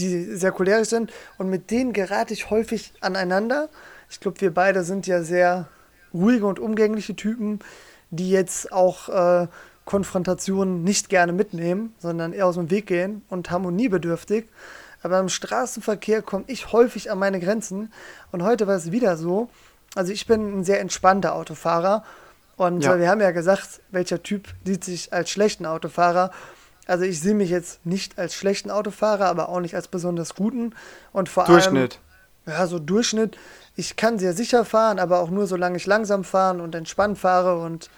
[0.00, 3.68] die sehr cholerisch sind und mit denen gerate ich häufig aneinander.
[4.10, 5.68] Ich glaube, wir beide sind ja sehr
[6.12, 7.60] ruhige und umgängliche Typen,
[8.10, 9.48] die jetzt auch äh,
[9.84, 14.46] Konfrontationen nicht gerne mitnehmen, sondern eher aus dem Weg gehen und harmoniebedürftig.
[15.02, 17.92] Aber im Straßenverkehr komme ich häufig an meine Grenzen.
[18.32, 19.50] Und heute war es wieder so.
[19.94, 22.04] Also ich bin ein sehr entspannter Autofahrer.
[22.56, 22.94] Und ja.
[22.94, 26.30] äh, wir haben ja gesagt, welcher Typ sieht sich als schlechten Autofahrer.
[26.86, 30.74] Also ich sehe mich jetzt nicht als schlechten Autofahrer, aber auch nicht als besonders guten.
[31.12, 32.00] Und vor Durchschnitt.
[32.46, 32.58] allem.
[32.58, 33.38] Ja, so Durchschnitt.
[33.74, 37.58] Ich kann sehr sicher fahren, aber auch nur solange ich langsam fahren und entspannt fahre
[37.58, 37.90] und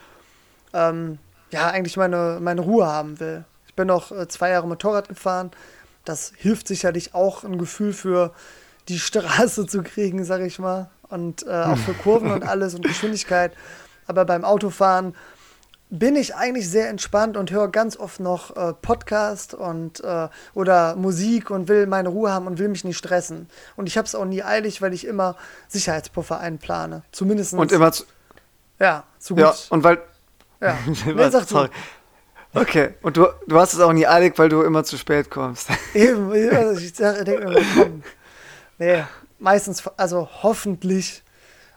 [0.73, 1.19] ähm,
[1.51, 3.45] ja, eigentlich meine, meine Ruhe haben will.
[3.67, 5.51] Ich bin noch äh, zwei Jahre Motorrad gefahren
[6.07, 8.33] das hilft sicherlich auch, ein Gefühl für
[8.89, 10.89] die Straße zu kriegen, sag ich mal.
[11.09, 13.53] Und äh, auch für Kurven und alles und Geschwindigkeit.
[14.07, 15.15] Aber beim Autofahren
[15.91, 20.97] bin ich eigentlich sehr entspannt und höre ganz oft noch äh, Podcast und äh, oder
[20.97, 23.49] Musik und will meine Ruhe haben und will mich nicht stressen.
[23.77, 25.37] Und ich habe es auch nie eilig, weil ich immer
[25.69, 27.03] Sicherheitspuffer einplane.
[27.13, 27.55] Zumindest.
[27.55, 28.05] Und immer zu.
[28.79, 29.45] Ja, zu gut.
[29.45, 29.99] Ja, und weil.
[30.61, 31.69] Ja, nee, sag du.
[32.55, 35.69] Okay, und du, du hast es auch nie eilig, weil du immer zu spät kommst.
[35.95, 38.03] Eben, ich denke mir, komm.
[38.79, 39.05] Nee,
[39.39, 41.23] meistens, also hoffentlich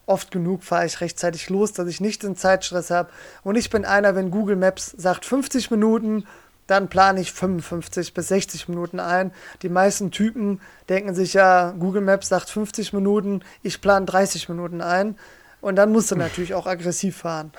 [0.09, 3.09] oft genug fahre ich rechtzeitig los, dass ich nicht den Zeitstress habe.
[3.43, 6.25] Und ich bin einer, wenn Google Maps sagt 50 Minuten,
[6.67, 9.31] dann plane ich 55 bis 60 Minuten ein.
[9.61, 14.81] Die meisten Typen denken sich ja, Google Maps sagt 50 Minuten, ich plane 30 Minuten
[14.81, 15.15] ein.
[15.61, 17.51] Und dann musst du natürlich auch aggressiv fahren.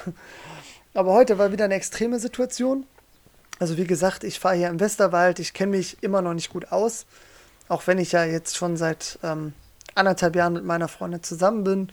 [0.92, 2.84] Aber heute war wieder eine extreme Situation.
[3.60, 6.72] Also wie gesagt, ich fahre hier im Westerwald, ich kenne mich immer noch nicht gut
[6.72, 7.04] aus,
[7.68, 9.52] auch wenn ich ja jetzt schon seit ähm,
[9.94, 11.92] anderthalb Jahren mit meiner Freundin zusammen bin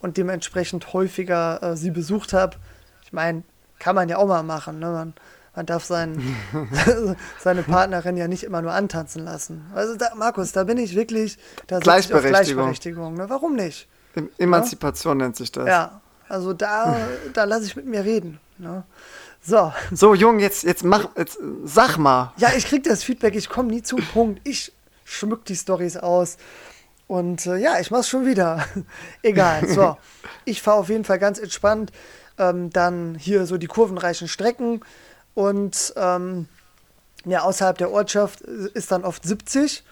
[0.00, 2.56] und dementsprechend häufiger äh, sie besucht habe.
[3.04, 3.42] Ich meine,
[3.78, 4.78] kann man ja auch mal machen.
[4.78, 4.90] Ne?
[4.90, 5.14] Man,
[5.54, 6.22] man darf sein,
[7.40, 9.66] seine Partnerin ja nicht immer nur antanzen lassen.
[9.74, 12.30] Also da, Markus, da bin ich wirklich, da Gleichberechtigung.
[12.30, 13.30] Gleichberechtigung ne?
[13.30, 13.88] Warum nicht?
[14.38, 15.24] Emanzipation ja?
[15.26, 15.68] nennt sich das.
[15.68, 16.96] Ja, also da,
[17.34, 18.40] da lasse ich mit mir reden.
[18.58, 18.84] Ne?
[19.42, 19.72] So.
[19.92, 22.32] So, Junge, jetzt, jetzt mach, jetzt sag mal.
[22.36, 24.40] Ja, ich krieg das Feedback, ich komme nie zum Punkt.
[24.44, 24.72] Ich
[25.04, 26.36] schmück die Stories aus.
[27.06, 28.64] Und äh, ja, ich mach's schon wieder.
[29.22, 29.66] Egal.
[29.68, 29.96] So.
[30.48, 31.90] Ich fahre auf jeden Fall ganz entspannt.
[32.38, 34.80] Ähm, dann hier so die kurvenreichen Strecken.
[35.34, 36.46] Und ähm,
[37.24, 39.82] ja, außerhalb der Ortschaft ist dann oft 70.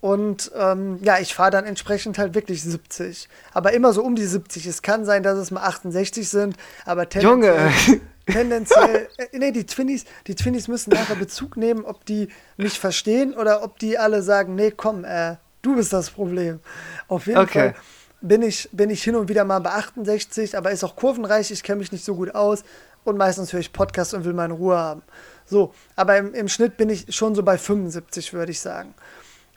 [0.00, 3.28] Und ähm, ja, ich fahre dann entsprechend halt wirklich 70.
[3.52, 4.66] Aber immer so um die 70.
[4.66, 7.70] Es kann sein, dass es mal 68 sind, aber Junge!
[8.26, 13.34] tendenziell, äh, nee, die Twinnies, die Twinnies müssen nachher Bezug nehmen, ob die mich verstehen
[13.34, 16.60] oder ob die alle sagen, nee, komm, äh, du bist das Problem.
[17.08, 17.72] Auf jeden okay.
[17.72, 17.74] Fall
[18.22, 21.62] bin ich, bin ich hin und wieder mal bei 68, aber ist auch kurvenreich, ich
[21.62, 22.62] kenne mich nicht so gut aus
[23.04, 25.02] und meistens höre ich Podcasts und will meine Ruhe haben.
[25.44, 28.94] So, aber im, im Schnitt bin ich schon so bei 75, würde ich sagen.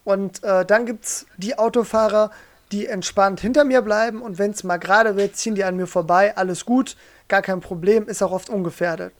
[0.03, 2.31] Und äh, dann gibt es die Autofahrer,
[2.71, 5.87] die entspannt hinter mir bleiben und wenn es mal gerade wird, ziehen die an mir
[5.87, 9.13] vorbei, alles gut, gar kein Problem, ist auch oft ungefährdet.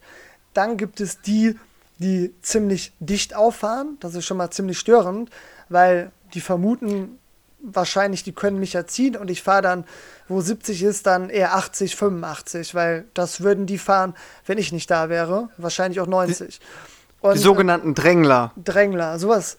[0.54, 1.58] Dann gibt es die,
[1.98, 5.30] die ziemlich dicht auffahren, das ist schon mal ziemlich störend,
[5.68, 7.18] weil die vermuten
[7.60, 9.84] wahrscheinlich, die können mich erziehen und ich fahre dann,
[10.28, 14.14] wo 70 ist, dann eher 80, 85, weil das würden die fahren,
[14.46, 16.60] wenn ich nicht da wäre, wahrscheinlich auch 90.
[17.20, 18.52] Und, die sogenannten Drängler.
[18.56, 19.58] Drängler, sowas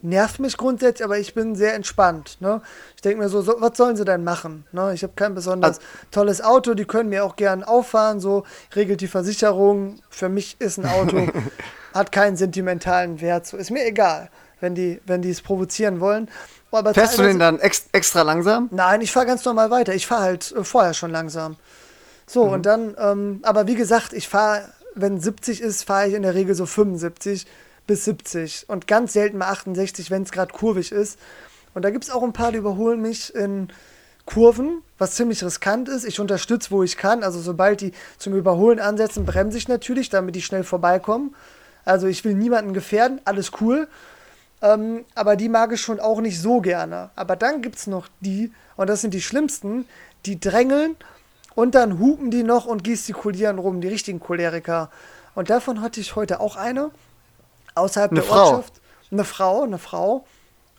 [0.00, 2.38] nervt mich grundsätzlich, aber ich bin sehr entspannt.
[2.40, 2.62] Ne?
[2.94, 4.64] Ich denke mir so, so, was sollen sie denn machen?
[4.72, 4.92] Ne?
[4.94, 5.80] Ich habe kein besonders also,
[6.10, 10.00] tolles Auto, die können mir auch gern auffahren, so regelt die Versicherung.
[10.08, 11.26] Für mich ist ein Auto,
[11.94, 16.28] hat keinen sentimentalen Wert, so ist mir egal, wenn die, wenn die es provozieren wollen.
[16.70, 18.68] Aber Fährst du den dann ex extra langsam?
[18.72, 19.94] Nein, ich fahre ganz normal weiter.
[19.94, 21.56] Ich fahre halt äh, vorher schon langsam.
[22.26, 22.52] So, mhm.
[22.52, 26.34] und dann, ähm, aber wie gesagt, ich fahre, wenn 70 ist, fahre ich in der
[26.34, 27.46] Regel so 75
[27.86, 31.18] bis 70 und ganz selten mal 68, wenn es gerade kurvig ist.
[31.74, 33.68] Und da gibt es auch ein paar, die überholen mich in
[34.26, 36.04] Kurven, was ziemlich riskant ist.
[36.04, 37.22] Ich unterstütze, wo ich kann.
[37.22, 41.34] Also sobald die zum Überholen ansetzen, bremse ich natürlich, damit die schnell vorbeikommen.
[41.86, 43.88] Also ich will niemanden gefährden, alles cool.
[44.60, 47.10] Ähm, aber die mag ich schon auch nicht so gerne.
[47.14, 49.86] Aber dann gibt es noch die, und das sind die schlimmsten,
[50.26, 50.96] die drängeln
[51.54, 54.90] und dann hupen die noch und gestikulieren rum, die richtigen Choleriker.
[55.34, 56.90] Und davon hatte ich heute auch eine
[57.74, 58.44] außerhalb eine der Frau.
[58.44, 58.80] Ortschaft.
[59.10, 60.26] Eine Frau, eine Frau.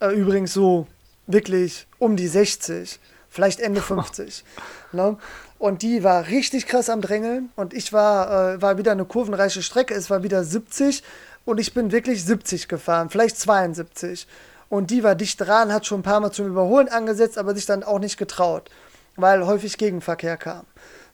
[0.02, 0.88] Äh, übrigens so
[1.28, 4.44] wirklich um die 60, vielleicht Ende 50.
[4.92, 5.18] ne?
[5.58, 9.62] Und die war richtig krass am Drängeln und ich war, äh, war wieder eine kurvenreiche
[9.62, 11.04] Strecke, es war wieder 70
[11.46, 14.28] und ich bin wirklich 70 gefahren, vielleicht 72.
[14.70, 17.66] Und die war dicht dran, hat schon ein paar Mal zum Überholen angesetzt, aber sich
[17.66, 18.70] dann auch nicht getraut,
[19.16, 20.66] weil häufig Gegenverkehr kam.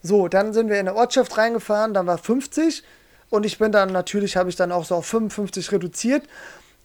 [0.04, 2.84] So, dann sind wir in der Ortschaft reingefahren, dann war 50
[3.30, 6.24] und ich bin dann, natürlich habe ich dann auch so auf 55 reduziert.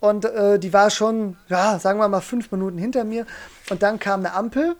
[0.01, 3.27] Und äh, die war schon, ja, sagen wir mal fünf Minuten hinter mir.
[3.69, 4.77] Und dann kam eine Ampel,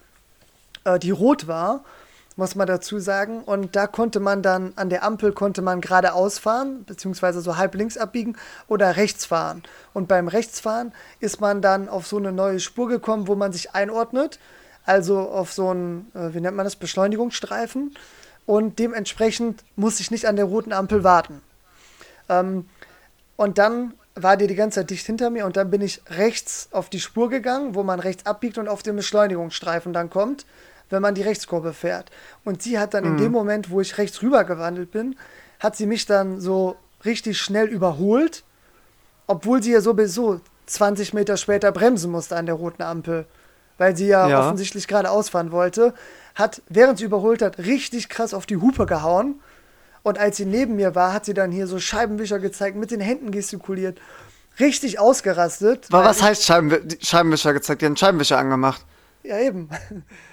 [0.85, 1.85] äh, die rot war,
[2.41, 3.43] muss man dazu sagen.
[3.45, 7.75] Und da konnte man dann, an der Ampel konnte man geradeaus fahren, beziehungsweise so halb
[7.75, 9.63] links abbiegen oder rechts fahren.
[9.93, 13.75] Und beim Rechtsfahren ist man dann auf so eine neue Spur gekommen, wo man sich
[13.75, 14.41] einordnet.
[14.87, 17.95] Also auf so einen, äh, wie nennt man das, Beschleunigungsstreifen.
[18.47, 21.43] Und dementsprechend muss ich nicht an der roten Ampel warten.
[22.29, 22.69] Ähm,
[23.37, 26.69] und dann war die die ganze Zeit dicht hinter mir und dann bin ich rechts
[26.73, 30.47] auf die Spur gegangen, wo man rechts abbiegt und auf den Beschleunigungsstreifen dann kommt,
[30.91, 32.11] wenn man die Rechtskurve fährt.
[32.45, 33.11] Und sie hat dann mhm.
[33.11, 35.17] in dem Moment, wo ich rechts rüber gewandelt bin,
[35.59, 38.45] hat sie mich dann so richtig schnell überholt,
[39.27, 43.27] obwohl sie ja sowieso 20 Meter später bremsen musste an der roten Ampel,
[43.79, 44.41] weil sie ja, ja.
[44.41, 45.95] offensichtlich gerade ausfahren wollte,
[46.35, 49.41] hat, während sie überholt hat, richtig krass auf die Hupe gehauen
[50.03, 53.01] und als sie neben mir war, hat sie dann hier so Scheibenwischer gezeigt, mit den
[53.01, 53.99] Händen gestikuliert.
[54.59, 55.87] Richtig ausgerastet.
[55.91, 57.83] Aber was heißt Scheibenw Scheibenwischer gezeigt?
[57.83, 58.85] Die haben Scheibenwischer angemacht.
[59.23, 59.69] Ja, eben.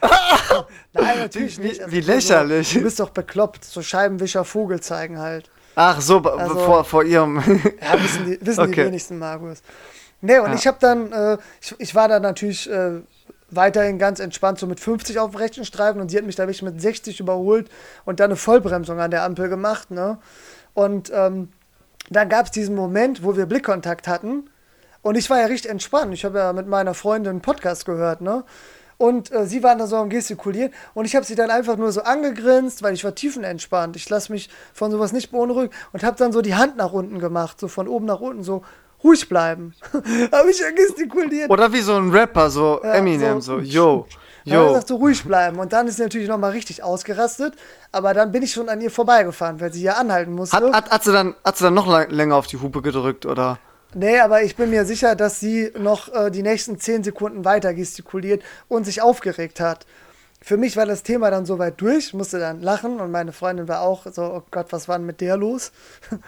[0.93, 1.81] Nein, natürlich wie, nicht.
[1.81, 2.69] Also wie lächerlich.
[2.69, 3.65] So, du bist doch bekloppt.
[3.65, 5.49] So Scheibenwischer Vogel zeigen halt.
[5.75, 7.37] Ach so, also, vor, vor ihrem.
[7.81, 8.71] ja, wissen die, wissen okay.
[8.71, 9.61] die wenigsten, Markus.
[10.21, 10.55] Nee, und ja.
[10.55, 13.01] ich habe dann, äh, ich, ich war da natürlich äh,
[13.51, 16.43] weiterhin ganz entspannt, so mit 50 auf dem rechten Streifen und sie hat mich da
[16.43, 17.69] wirklich mit 60 überholt
[18.05, 20.17] und dann eine Vollbremsung an der Ampel gemacht, ne?
[20.73, 21.49] Und ähm,
[22.09, 24.49] dann gab es diesen Moment, wo wir Blickkontakt hatten
[25.01, 26.13] und ich war ja richtig entspannt.
[26.13, 28.43] Ich habe ja mit meiner Freundin einen Podcast gehört, ne?
[28.97, 31.91] Und äh, sie waren da so am Gestikulieren und ich habe sie dann einfach nur
[31.91, 33.95] so angegrinst, weil ich war tiefenentspannt.
[33.95, 37.19] Ich lasse mich von sowas nicht beunruhigen und habe dann so die Hand nach unten
[37.19, 38.63] gemacht, so von oben nach unten, so
[39.03, 39.73] ruhig bleiben.
[40.31, 41.49] Habe ich ja gestikuliert.
[41.49, 44.07] Oder wie so ein Rapper, so ja, Eminem, so, so yo.
[44.43, 44.63] Yo.
[44.63, 45.59] Dann sagt so ruhig bleiben.
[45.59, 47.55] Und dann ist sie natürlich nochmal richtig ausgerastet.
[47.91, 50.55] Aber dann bin ich schon an ihr vorbeigefahren, weil sie ja anhalten musste.
[50.55, 53.59] Hat, hat, hat, sie, dann, hat sie dann noch länger auf die Hupe gedrückt, oder?
[53.99, 57.73] Nee, aber ich bin mir sicher, dass sie noch äh, die nächsten zehn Sekunden weiter
[57.73, 59.87] gestikuliert und sich aufgeregt hat.
[60.39, 63.81] Für mich war das Thema dann soweit durch, musste dann lachen und meine Freundin war
[63.81, 65.71] auch so, oh Gott, was war denn mit der los?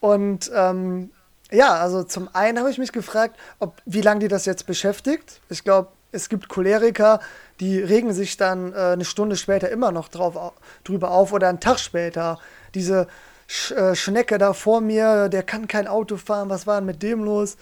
[0.00, 1.10] Und ähm,
[1.50, 5.42] ja, also zum einen habe ich mich gefragt, ob, wie lange die das jetzt beschäftigt.
[5.50, 7.20] Ich glaube, es gibt Choleriker,
[7.60, 10.54] die regen sich dann äh, eine Stunde später immer noch drauf,
[10.84, 12.38] drüber auf oder einen Tag später.
[12.74, 13.08] Diese
[13.52, 17.02] Sch äh, Schnecke da vor mir, der kann kein Auto fahren, was war denn mit
[17.02, 17.56] dem los?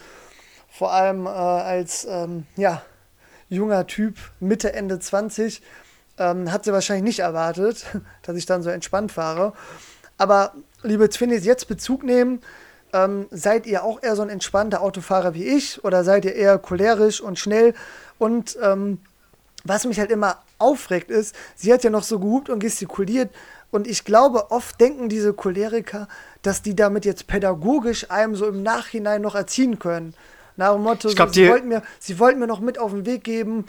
[0.68, 2.82] Vor allem äh, als ähm, ja,
[3.48, 5.62] junger Typ, Mitte, Ende 20,
[6.18, 7.86] ähm, hat sie wahrscheinlich nicht erwartet,
[8.22, 9.54] dass ich dann so entspannt fahre.
[10.18, 12.42] Aber liebe Twinnies, jetzt Bezug nehmen.
[12.92, 16.58] Ähm, seid ihr auch eher so ein entspannter Autofahrer wie ich oder seid ihr eher
[16.58, 17.72] cholerisch und schnell?
[18.18, 19.00] Und ähm,
[19.64, 23.30] was mich halt immer aufregt ist, sie hat ja noch so gehupt und gestikuliert
[23.70, 26.08] und ich glaube, oft denken diese Choleriker,
[26.42, 30.14] dass die damit jetzt pädagogisch einem so im Nachhinein noch erziehen können.
[30.56, 33.06] Nach dem Motto, glaub, so, sie, wollten mir, sie wollten mir noch mit auf den
[33.06, 33.66] Weg geben,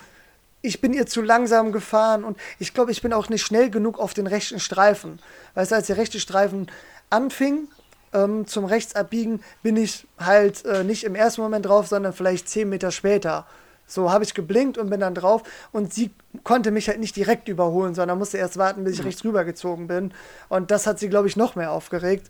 [0.62, 4.00] ich bin ihr zu langsam gefahren und ich glaube, ich bin auch nicht schnell genug
[4.00, 5.20] auf den rechten Streifen.
[5.54, 6.70] Weißt du, als der rechte Streifen
[7.10, 7.68] anfing
[8.14, 12.68] ähm, zum Rechtsabbiegen, bin ich halt äh, nicht im ersten Moment drauf, sondern vielleicht zehn
[12.68, 13.46] Meter später.
[13.90, 16.12] So habe ich geblinkt und bin dann drauf und sie
[16.44, 19.06] konnte mich halt nicht direkt überholen, sondern musste erst warten, bis ich mhm.
[19.06, 20.14] rechts rübergezogen bin.
[20.48, 22.30] Und das hat sie, glaube ich, noch mehr aufgeregt.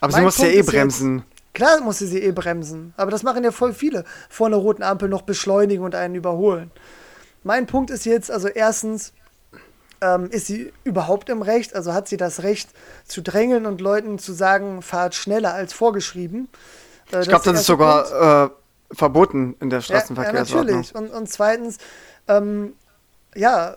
[0.00, 1.18] Aber mein sie musste ja eh bremsen.
[1.18, 2.92] Jetzt, klar musste sie eh bremsen.
[2.96, 4.04] Aber das machen ja voll viele.
[4.28, 6.72] Vor einer roten Ampel noch beschleunigen und einen überholen.
[7.44, 9.12] Mein Punkt ist jetzt, also erstens,
[10.00, 11.76] ähm, ist sie überhaupt im Recht?
[11.76, 12.70] Also hat sie das Recht
[13.04, 16.48] zu drängeln und Leuten zu sagen, fahrt schneller als vorgeschrieben?
[17.12, 18.50] Äh, ich glaube, das ist sogar äh,
[18.90, 20.68] verboten in der Straßenverkehrsordnung.
[20.68, 20.94] Ja, natürlich.
[20.94, 21.78] Und, und zweitens,
[22.28, 22.74] ähm,
[23.34, 23.76] ja,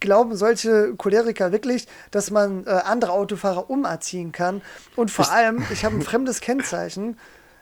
[0.00, 4.62] glauben solche Choleriker wirklich, dass man äh, andere Autofahrer umerziehen kann?
[4.96, 7.18] Und vor ich allem, ich habe ein fremdes Kennzeichen.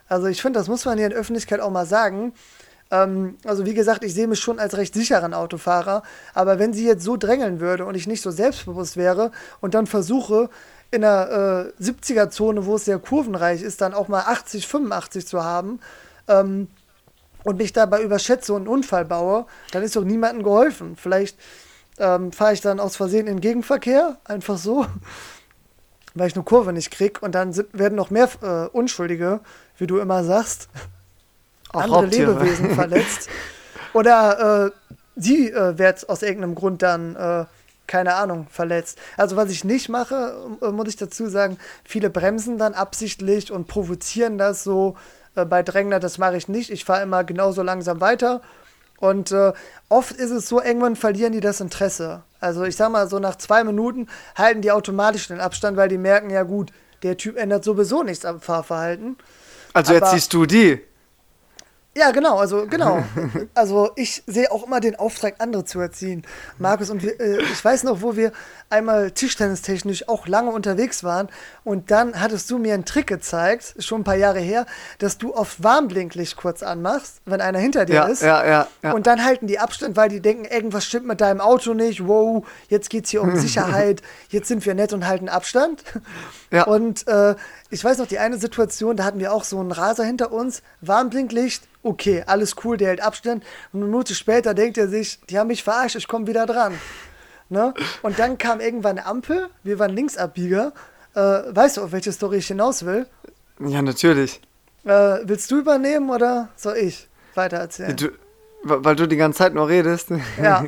[0.09, 2.33] Also ich finde, das muss man hier in der Öffentlichkeit auch mal sagen.
[2.90, 6.03] Ähm, also wie gesagt, ich sehe mich schon als recht sicheren Autofahrer.
[6.33, 9.87] Aber wenn sie jetzt so drängeln würde und ich nicht so selbstbewusst wäre und dann
[9.87, 10.49] versuche,
[10.90, 15.44] in der äh, 70er-Zone, wo es sehr kurvenreich ist, dann auch mal 80, 85 zu
[15.44, 15.81] haben,
[16.29, 16.69] ähm,
[17.45, 20.97] und mich dabei überschätze und einen Unfall baue, dann ist doch niemandem geholfen.
[20.97, 21.38] Vielleicht
[21.99, 24.87] ähm, fahre ich dann aus Versehen in den Gegenverkehr, einfach so,
[26.14, 29.41] weil ich eine Kurve nicht krieg und dann sind, werden noch mehr äh, Unschuldige,
[29.79, 30.69] wie du immer sagst,
[31.73, 32.33] Auch andere Haupttiere.
[32.33, 33.29] Lebewesen verletzt.
[33.93, 34.71] Oder äh,
[35.17, 37.45] sie äh, wird aus irgendeinem Grund dann, äh,
[37.87, 38.99] keine Ahnung, verletzt.
[39.17, 43.67] Also was ich nicht mache, äh, muss ich dazu sagen, viele bremsen dann absichtlich und
[43.67, 44.97] provozieren das so
[45.38, 46.70] äh, bei Drängler, das mache ich nicht.
[46.70, 48.42] Ich fahre immer genauso langsam weiter.
[48.98, 49.53] Und äh,
[49.88, 52.22] oft ist es so, irgendwann verlieren die das Interesse.
[52.40, 55.98] Also ich sag mal, so nach zwei Minuten halten die automatisch den Abstand, weil die
[55.98, 56.72] merken, ja gut,
[57.03, 59.16] der Typ ändert sowieso nichts am Fahrverhalten.
[59.72, 60.81] Also Aber, jetzt siehst du die.
[61.96, 63.03] Ja, genau, also genau.
[63.55, 66.22] Also ich sehe auch immer den Auftrag, andere zu erziehen.
[66.59, 68.33] Markus, und wir, äh, ich weiß noch, wo wir
[68.70, 71.29] einmal tischtennistechnisch auch lange unterwegs waren
[71.64, 74.66] und dann hattest du mir einen Trick gezeigt, schon ein paar Jahre her,
[74.98, 78.22] dass du auf Warnblinklicht kurz anmachst, wenn einer hinter dir ja, ist.
[78.22, 78.92] Ja, ja, ja.
[78.92, 82.07] Und dann halten die Abstand, weil die denken, irgendwas stimmt mit deinem Auto nicht.
[82.07, 84.03] Wow, jetzt geht es hier um Sicherheit.
[84.29, 85.83] Jetzt sind wir nett und halten Abstand.
[86.51, 86.64] Ja.
[86.64, 87.35] Und äh,
[87.70, 90.62] ich weiß noch, die eine Situation, da hatten wir auch so einen Raser hinter uns,
[90.81, 93.45] Warnblinklicht, okay, alles cool, der hält Abstand.
[93.73, 96.75] Und eine Minute später denkt er sich, die haben mich verarscht, ich komme wieder dran.
[97.49, 97.73] Ne?
[98.03, 100.73] Und dann kam irgendwann eine Ampel, wir waren Linksabbieger.
[101.14, 103.07] Äh, weißt du, auf welche Story ich hinaus will?
[103.61, 104.41] Ja, natürlich.
[104.85, 107.97] Äh, willst du übernehmen oder soll ich weiter erzählen?
[107.97, 108.11] Du,
[108.62, 110.11] weil du die ganze Zeit nur redest.
[110.43, 110.67] Ja.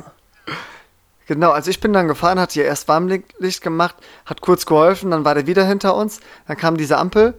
[1.27, 3.95] genau, also ich bin dann gefahren, hat hier erst Warmlicht gemacht,
[4.25, 7.35] hat kurz geholfen, dann war der wieder hinter uns, dann kam diese Ampel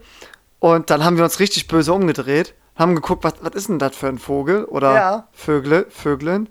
[0.61, 3.97] und dann haben wir uns richtig böse umgedreht, haben geguckt, was, was ist denn das
[3.97, 5.29] für ein Vogel oder ja.
[5.33, 6.49] Vögle, Vögeln.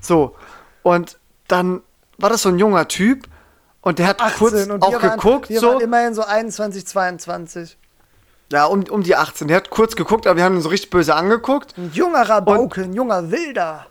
[0.00, 0.34] So,
[0.82, 1.82] und dann
[2.16, 3.28] war das so ein junger Typ
[3.80, 5.48] und der hat kurz auch waren, geguckt.
[5.48, 5.68] Wir so.
[5.68, 7.78] waren immerhin so 21, 22.
[8.50, 9.48] Ja, um, um die 18.
[9.48, 11.76] Der hat kurz geguckt, aber wir haben ihn so richtig böse angeguckt.
[11.76, 13.86] Ein junger Rabauke, ein junger Wilder.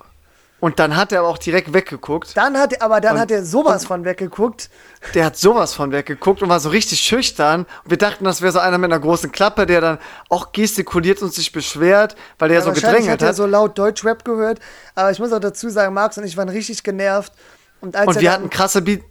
[0.59, 2.35] Und dann hat er aber auch direkt weggeguckt.
[2.35, 4.71] Dann hat er, aber dann und, hat er sowas von weggeguckt.
[5.13, 7.67] Der hat sowas von weggeguckt und war so richtig schüchtern.
[7.83, 11.21] Und wir dachten, das wäre so einer mit einer großen Klappe, der dann auch gestikuliert
[11.21, 13.21] und sich beschwert, weil der ja, so gedrängelt hat.
[13.21, 14.59] hat er so laut Deutschrap gehört.
[14.95, 17.33] Aber ich muss auch dazu sagen, Marx und ich waren richtig genervt.
[17.79, 19.03] Und, als und wir hatten krasse, Bi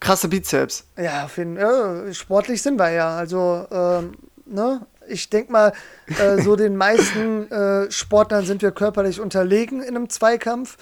[0.00, 0.84] krasse Bizeps.
[0.96, 3.16] Ja, auf jeden, ja, sportlich sind wir ja.
[3.16, 4.12] Also, ähm,
[4.46, 4.80] ne?
[5.08, 5.72] Ich denke mal,
[6.18, 10.76] äh, so den meisten äh, Sportlern sind wir körperlich unterlegen in einem Zweikampf.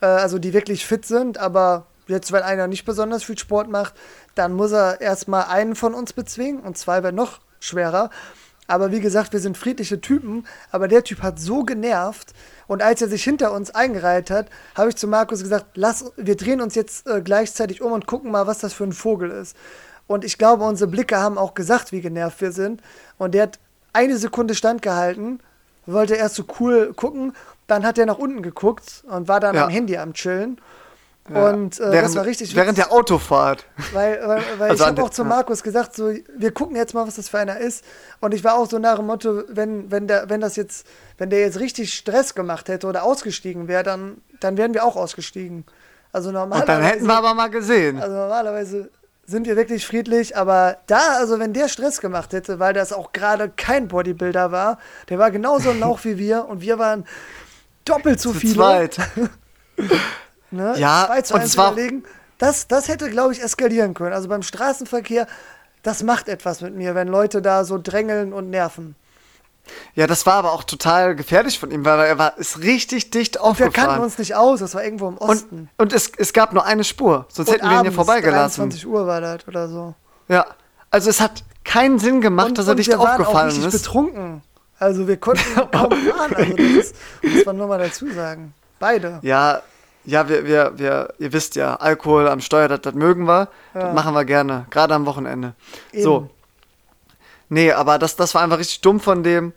[0.00, 3.94] Äh, also die wirklich fit sind, aber jetzt, wenn einer nicht besonders viel Sport macht,
[4.34, 8.10] dann muss er erstmal einen von uns bezwingen und zwei wäre noch schwerer.
[8.66, 12.34] Aber wie gesagt, wir sind friedliche Typen, aber der Typ hat so genervt.
[12.66, 16.36] Und als er sich hinter uns eingereiht hat, habe ich zu Markus gesagt, lass, wir
[16.36, 19.56] drehen uns jetzt äh, gleichzeitig um und gucken mal, was das für ein Vogel ist.
[20.08, 22.82] Und ich glaube, unsere Blicke haben auch gesagt, wie genervt wir sind.
[23.18, 23.58] Und der hat
[23.92, 25.38] eine Sekunde standgehalten,
[25.86, 27.34] wollte erst so cool gucken,
[27.68, 29.64] dann hat er nach unten geguckt und war dann ja.
[29.64, 30.58] am Handy am Chillen.
[31.30, 31.50] Ja.
[31.50, 33.66] Und äh, während, das war richtig Während der Autofahrt.
[33.92, 37.06] Weil, weil, weil also ich habe auch zu Markus gesagt, so, wir gucken jetzt mal,
[37.06, 37.84] was das für einer ist.
[38.20, 40.86] Und ich war auch so nach dem Motto, wenn, wenn, der, wenn das jetzt,
[41.18, 44.96] wenn der jetzt richtig Stress gemacht hätte oder ausgestiegen wäre, dann, dann wären wir auch
[44.96, 45.64] ausgestiegen.
[46.12, 46.62] Also normalerweise.
[46.62, 48.00] Und dann hätten wir aber mal gesehen.
[48.00, 48.88] Also normalerweise
[49.30, 53.12] sind wir wirklich friedlich, aber da, also wenn der Stress gemacht hätte, weil das auch
[53.12, 54.78] gerade kein Bodybuilder war,
[55.10, 57.04] der war genauso ein Lauch wie wir und wir waren
[57.84, 58.54] doppelt so Zu viele.
[58.54, 58.96] zweit.
[60.50, 60.74] Ne?
[60.78, 62.04] Ja, Zwei zu und eins es war- überlegen.
[62.38, 64.12] Das, das hätte, glaube ich, eskalieren können.
[64.14, 65.26] Also beim Straßenverkehr,
[65.82, 68.94] das macht etwas mit mir, wenn Leute da so drängeln und nerven.
[69.94, 73.34] Ja, das war aber auch total gefährlich von ihm, weil er war, ist richtig dicht
[73.36, 74.00] Wir kannten aufgefahren.
[74.02, 75.70] uns nicht aus, das war irgendwo im Und, Osten.
[75.76, 78.62] und es, es gab nur eine Spur, sonst Und hätten wir ihn hier abends, vorbeigelassen.
[78.62, 79.94] 23 Uhr war das oder so.
[80.28, 80.46] Ja,
[80.90, 83.82] also es hat keinen Sinn gemacht, dass er dicht wir waren auch aufgefallen richtig ist.
[83.82, 84.42] betrunken.
[84.78, 85.42] Also wir konnten
[85.72, 86.34] kaum fahren.
[86.34, 88.54] Also das ist, muss man nur mal dazu sagen.
[88.78, 89.18] Beide.
[89.22, 89.60] Ja,
[90.04, 93.80] ja, wir, wir, wir, ihr wisst ja, Alkohol am Steuer, das, das mögen wir, Ja.
[93.80, 95.54] das machen wir gerne, gerade am Wochenende.
[95.92, 96.02] Eben.
[96.02, 96.30] So.
[97.50, 99.52] Nee, aber das, das war einfach richtig dumm von dem.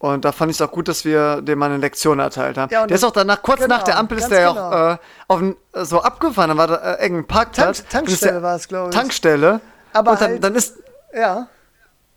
[0.00, 2.72] Und da fand ich es auch gut, dass wir dem mal eine Lektion erteilt haben.
[2.72, 4.68] Ja, der ist auch danach, kurz genau, nach der Ampel ist ganz der ja genau.
[4.68, 4.96] auch äh,
[5.26, 5.42] auf
[5.82, 6.48] äh, so abgefahren.
[6.50, 7.78] Dann war da äh, irgendein Parkplatz.
[7.78, 8.94] Tank- Tankstelle war es, glaube ich.
[8.96, 9.60] Tankstelle.
[9.92, 10.76] Aber und dann, halt- dann ist,
[11.12, 11.48] Ja.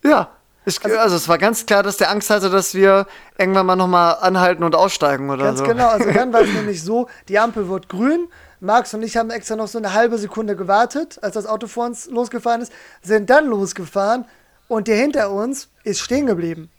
[0.04, 0.30] ja.
[0.64, 3.08] Ich, also, es war ganz klar, dass der Angst hatte, dass wir
[3.40, 5.66] irgendwann mal nochmal anhalten und aussteigen oder Ganz so.
[5.66, 5.88] genau.
[5.88, 8.28] Also dann war es nämlich so, die Ampel wird grün.
[8.60, 11.86] Max und ich haben extra noch so eine halbe Sekunde gewartet, als das Auto vor
[11.88, 12.72] uns losgefahren ist,
[13.02, 14.26] sind dann losgefahren
[14.68, 16.70] und der hinter uns ist stehen geblieben.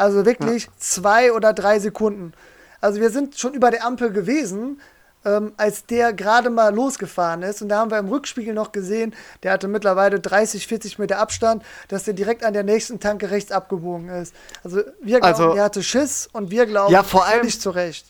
[0.00, 2.32] Also wirklich zwei oder drei Sekunden.
[2.80, 4.80] Also wir sind schon über der Ampel gewesen,
[5.26, 7.60] ähm, als der gerade mal losgefahren ist.
[7.60, 11.62] Und da haben wir im Rückspiegel noch gesehen, der hatte mittlerweile 30, 40 Meter Abstand,
[11.88, 14.34] dass der direkt an der nächsten Tanke rechts abgebogen ist.
[14.64, 17.68] Also wir glauben, Also- der hatte Schiss und wir glauben, Ja, vor allem- völlig zu
[17.68, 18.06] Recht.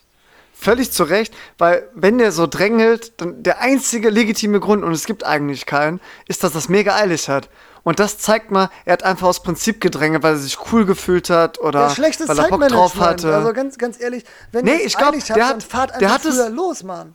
[0.55, 5.07] Völlig zu Recht, weil wenn der so drängelt, dann der einzige legitime Grund, und es
[5.07, 7.49] gibt eigentlich keinen, ist, dass das mega eilig hat.
[7.82, 11.30] Und das zeigt mal, er hat einfach aus Prinzip gedrängelt, weil er sich cool gefühlt
[11.30, 13.34] hat oder Ja, schlechtes weil er Bock drauf hatte.
[13.34, 16.24] Also ganz, ganz ehrlich, wenn Nee, ich glaub, eilig der habt, hat- fahrt der einfach
[16.24, 17.14] hat es- los, Mann.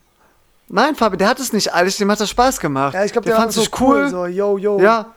[0.67, 2.95] Nein, Fabi, der hat es nicht eilig, dem hat das Spaß gemacht.
[2.95, 4.09] Ja, ich glaube, der, fand war so sich cool.
[4.09, 4.79] So, yo, yo.
[4.79, 5.13] Ja.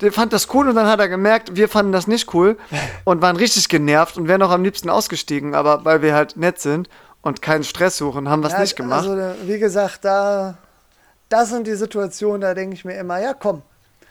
[0.00, 2.56] Der fand das cool und dann hat er gemerkt, wir fanden das nicht cool
[3.04, 6.58] und waren richtig genervt und wären auch am liebsten ausgestiegen, aber weil wir halt nett
[6.58, 6.88] sind
[7.20, 9.06] und keinen Stress suchen, haben wir es Ja, nicht gemacht.
[9.06, 10.54] Also, wie gesagt, da,
[11.28, 13.60] das sind die Situationen, da denke ich mir immer, ja, komm.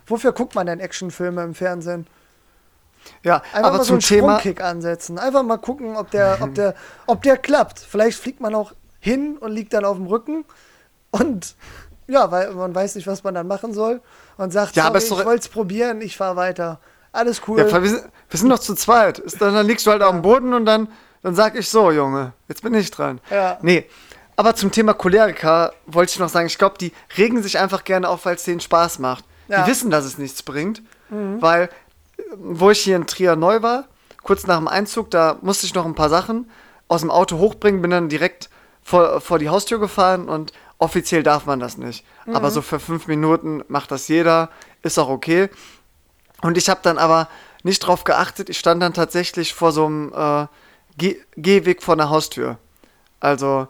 [0.09, 2.07] Wofür guckt man denn Actionfilme im Fernsehen?
[3.23, 5.17] ja, Einfach aber mal so einen Thema, Sprungkick ansetzen.
[5.17, 7.79] Einfach mal gucken, ob der, ob der, ob der klappt.
[7.79, 10.45] Vielleicht fliegt man auch hin und liegt dann auf dem Rücken
[11.11, 11.55] und
[12.07, 14.01] ja, weil man weiß nicht, was man dann machen soll
[14.37, 16.79] und sagt, Ja, sorry, ich wollte es probieren, ich fahre weiter.
[17.11, 17.59] Alles cool.
[17.59, 19.21] ja, wir, sind, wir sind noch zu zweit.
[19.39, 20.89] Dann, dann liegst du halt auf dem Boden und dann,
[21.23, 23.19] dann sag ich so, Junge, jetzt bin ich dran.
[23.29, 23.57] Ja.
[23.61, 23.87] Nee,
[24.35, 28.07] aber zum Thema Choleriker wollte ich noch sagen, ich glaube, die regen sich einfach gerne
[28.07, 29.25] auf, weil es denen Spaß macht.
[29.49, 29.63] Ja.
[29.63, 30.81] Die wissen, dass es nichts bringt,
[31.41, 33.85] weil, äh, wo ich hier in Trier neu war,
[34.23, 36.49] kurz nach dem Einzug, da musste ich noch ein paar Sachen
[36.87, 38.49] aus dem Auto hochbringen, bin dann direkt
[38.83, 42.05] vor, vor die Haustür gefahren und offiziell darf man das nicht.
[42.33, 44.49] Aber so für fünf Minuten macht das jeder,
[44.81, 45.49] ist auch okay.
[46.41, 47.27] Und ich habe dann aber
[47.63, 50.47] nicht drauf geachtet, ich stand dann tatsächlich vor so einem äh,
[50.97, 52.57] Geh Gehweg vor der Haustür.
[53.19, 53.67] Also,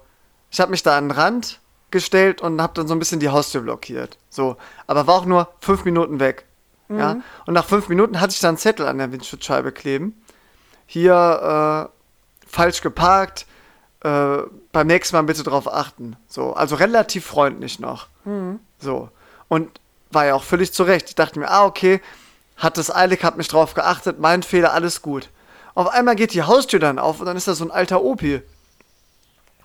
[0.51, 1.59] ich habe mich da an den Rand
[1.91, 4.17] gestellt und habe dann so ein bisschen die Haustür blockiert.
[4.29, 6.45] So, aber war auch nur fünf Minuten weg.
[6.89, 7.21] Ja?
[7.45, 10.19] Und nach fünf Minuten hatte ich dann einen Zettel an der Windschutzscheibe kleben.
[10.87, 13.45] Hier äh, falsch geparkt,
[14.03, 14.37] äh,
[14.71, 16.15] beim nächsten Mal bitte drauf achten.
[16.27, 18.07] So, also relativ freundlich noch.
[18.79, 19.09] So.
[19.47, 19.79] Und
[20.11, 21.09] war ja auch völlig zurecht.
[21.09, 22.01] Ich dachte mir, ah, okay,
[22.57, 25.29] hat das eilig, hab mich drauf geachtet, mein Fehler, alles gut.
[25.75, 28.41] Auf einmal geht die Haustür dann auf und dann ist da so ein alter Opi.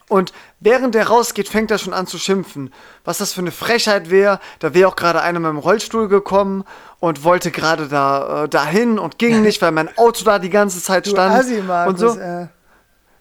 [0.09, 2.73] Und während der rausgeht, fängt er schon an zu schimpfen.
[3.05, 4.39] Was das für eine Frechheit wäre.
[4.59, 6.65] Da wäre auch gerade einer mit dem Rollstuhl gekommen
[7.01, 10.83] und wollte gerade da äh, dahin und ging nicht, weil mein Auto da die ganze
[10.83, 11.35] Zeit du stand.
[11.35, 12.21] Assi, Markus, und so.
[12.21, 12.49] äh,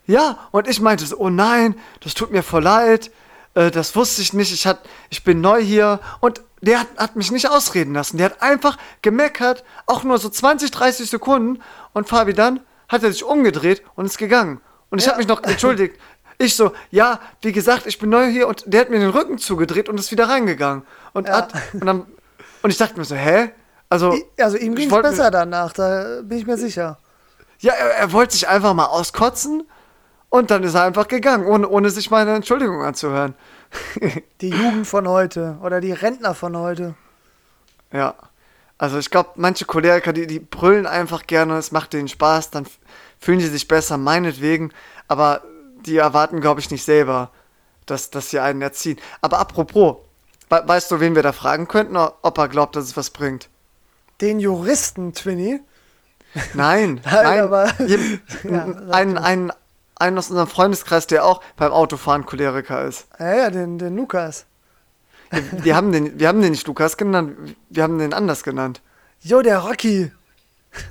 [0.06, 3.12] Ja, und ich meinte so, oh nein, das tut mir voll leid,
[3.56, 4.80] äh, das wusste ich nicht, ich, hat,
[5.10, 6.00] ich bin neu hier.
[6.20, 8.18] Und der hat, hat mich nicht ausreden lassen.
[8.18, 11.62] Der hat einfach gemeckert, auch nur so 20, 30 Sekunden.
[11.94, 12.60] Und Fabi dann
[12.90, 14.60] hat er sich umgedreht und ist gegangen.
[14.90, 15.12] Und ich Ja.
[15.14, 15.98] habe mich noch entschuldigt.
[16.44, 19.38] Ich so, ja, wie gesagt, ich bin neu hier und der hat mir den Rücken
[19.38, 20.84] zugedreht und ist wieder reingegangen.
[21.14, 21.38] Und, Ja.
[21.38, 22.06] hat, und, dann,
[22.62, 23.52] und ich dachte mir so, hä?
[23.90, 26.98] Also, also ihm ging es besser danach, da bin ich mir sicher.
[27.60, 29.64] ja, er, er wollte sich einfach mal auskotzen
[30.30, 33.36] und dann ist er einfach gegangen, ohne, ohne sich meine Entschuldigung anzuhören.
[34.42, 36.96] Die Jugend von heute oder die Rentner von heute.
[37.92, 38.16] Ja.
[38.78, 42.66] Also ich glaube, manche Choleriker, die, die brüllen einfach gerne, es macht denen Spaß, dann
[43.20, 44.74] fühlen sie sich besser, meinetwegen,
[45.08, 45.42] aber
[45.86, 47.32] die erwarten, glaube ich, nicht selber,
[47.86, 48.98] dass, dass sie einen erziehen.
[49.22, 49.98] Aber apropos,
[50.50, 53.50] we weißt du, wen wir da fragen könnten, ob er glaubt, dass es was bringt?
[54.22, 55.60] Den Juristen, Twinny.
[56.54, 59.52] Nein, Nein, nein, aber- jem- Ja, einen, einen,
[59.96, 63.08] einen aus unserem Freundeskreis, der auch beim Autofahren Choleriker ist.
[63.20, 64.46] Ja, ja, den, den Lukas.
[65.52, 68.82] Wir haben, den, wir haben den nicht Lukas genannt, wir haben den anders genannt.
[69.22, 70.12] Jo, der Rocky.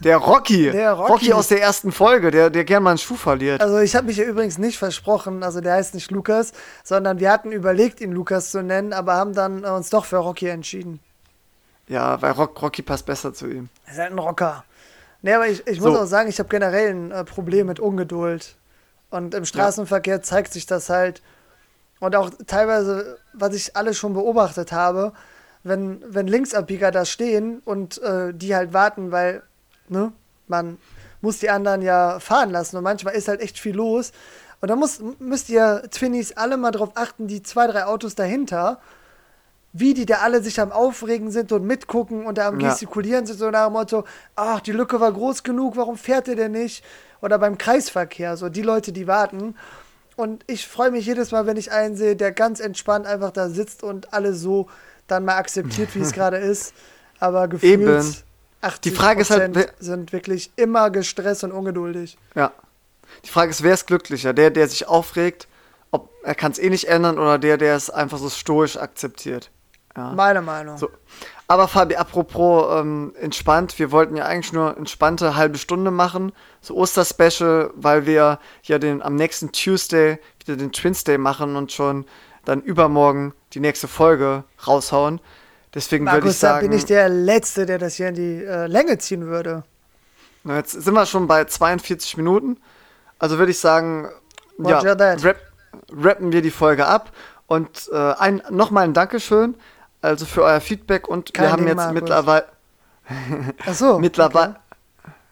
[0.05, 0.71] Der Rocky.
[0.71, 1.13] Der Rocky.
[1.13, 3.61] Rocky aus der ersten Folge, der, der gern mal einen Schuh verliert.
[3.61, 6.53] Also ich habe mich ja übrigens nicht versprochen, also der heißt nicht Lukas,
[6.85, 10.19] sondern wir hatten überlegt, ihn Lukas zu nennen, aber haben dann äh, uns doch für
[10.19, 11.01] Rocky entschieden.
[11.89, 13.69] Ja, weil Rock, Rocky passt besser zu ihm.
[13.87, 14.65] Er ist halt ein Rocker.
[15.23, 16.01] Nee, aber ich, ich muss So.
[16.01, 18.57] auch sagen, ich habe generell ein äh, Problem mit Ungeduld.
[19.11, 21.23] Und im Straßenverkehr zeigt sich das halt.
[22.01, 25.13] Und auch teilweise, was ich alles schon beobachtet habe,
[25.65, 29.43] wenn, wenn Linksabbieger da stehen und äh, die halt warten, weil,
[29.89, 30.13] ne,
[30.49, 30.79] man
[31.21, 34.13] muss die anderen ja fahren lassen und manchmal ist halt echt viel los.
[34.61, 38.81] Und da muss, müsst ihr Twinnies alle mal drauf achten, die zwei, drei Autos dahinter,
[39.73, 42.69] wie die da alle sich am Aufregen sind und mitgucken und da am Ja.
[42.69, 44.05] Gestikulieren sind, so nach dem Motto,
[44.37, 46.85] ach, die Lücke war groß genug, warum fährt der denn nicht?
[47.23, 49.55] Oder beim Kreisverkehr, so die Leute, die warten.
[50.15, 53.49] Und ich freue mich jedes Mal, wenn ich einen sehe, der ganz entspannt einfach da
[53.49, 54.69] sitzt und alle so
[55.07, 56.75] dann mal akzeptiert, wie es gerade ist.
[57.19, 58.15] Aber gefühlt Eben.
[58.63, 62.17] 80 Die Frage ist halt, wer- sind wirklich immer gestresst und ungeduldig.
[62.35, 62.53] Ja.
[63.25, 64.33] Die Frage ist, wer ist glücklicher?
[64.33, 65.47] Der, der sich aufregt,
[65.91, 69.51] ob er kann es eh nicht ändern, oder der, der es einfach so stoisch akzeptiert.
[69.97, 70.13] Ja.
[70.13, 70.79] Meine Meinung.
[70.79, 70.89] So.
[71.49, 76.33] Aber Fabi, apropos ähm, entspannt, wir wollten ja eigentlich nur entspannte halbe Stunde machen,
[76.63, 81.71] so Osterspecial, weil wir ja den am nächsten Tuesday wieder den Twins Day machen und
[81.73, 82.07] schon
[82.47, 85.21] dann übermorgen die nächste Folge raushauen.
[85.75, 88.45] Deswegen würde ich Markus, da sagen, bin ich der Letzte, der das hier in die
[88.45, 89.65] äh, Länge ziehen würde.
[90.45, 92.59] na, jetzt sind wir schon bei 42 Minuten.
[93.19, 94.09] Also würde ich sagen,
[94.59, 95.39] ja, Roger rap,
[95.91, 97.13] rappen wir die Folge ab.
[97.47, 99.55] Und äh, ein, nochmal ein Dankeschön,
[100.01, 101.95] also für euer Feedback und Kein wir haben Ding, jetzt Markus.
[101.95, 102.47] mittlerweile
[103.67, 103.99] Ach so.
[104.01, 104.57] Mittlerweile,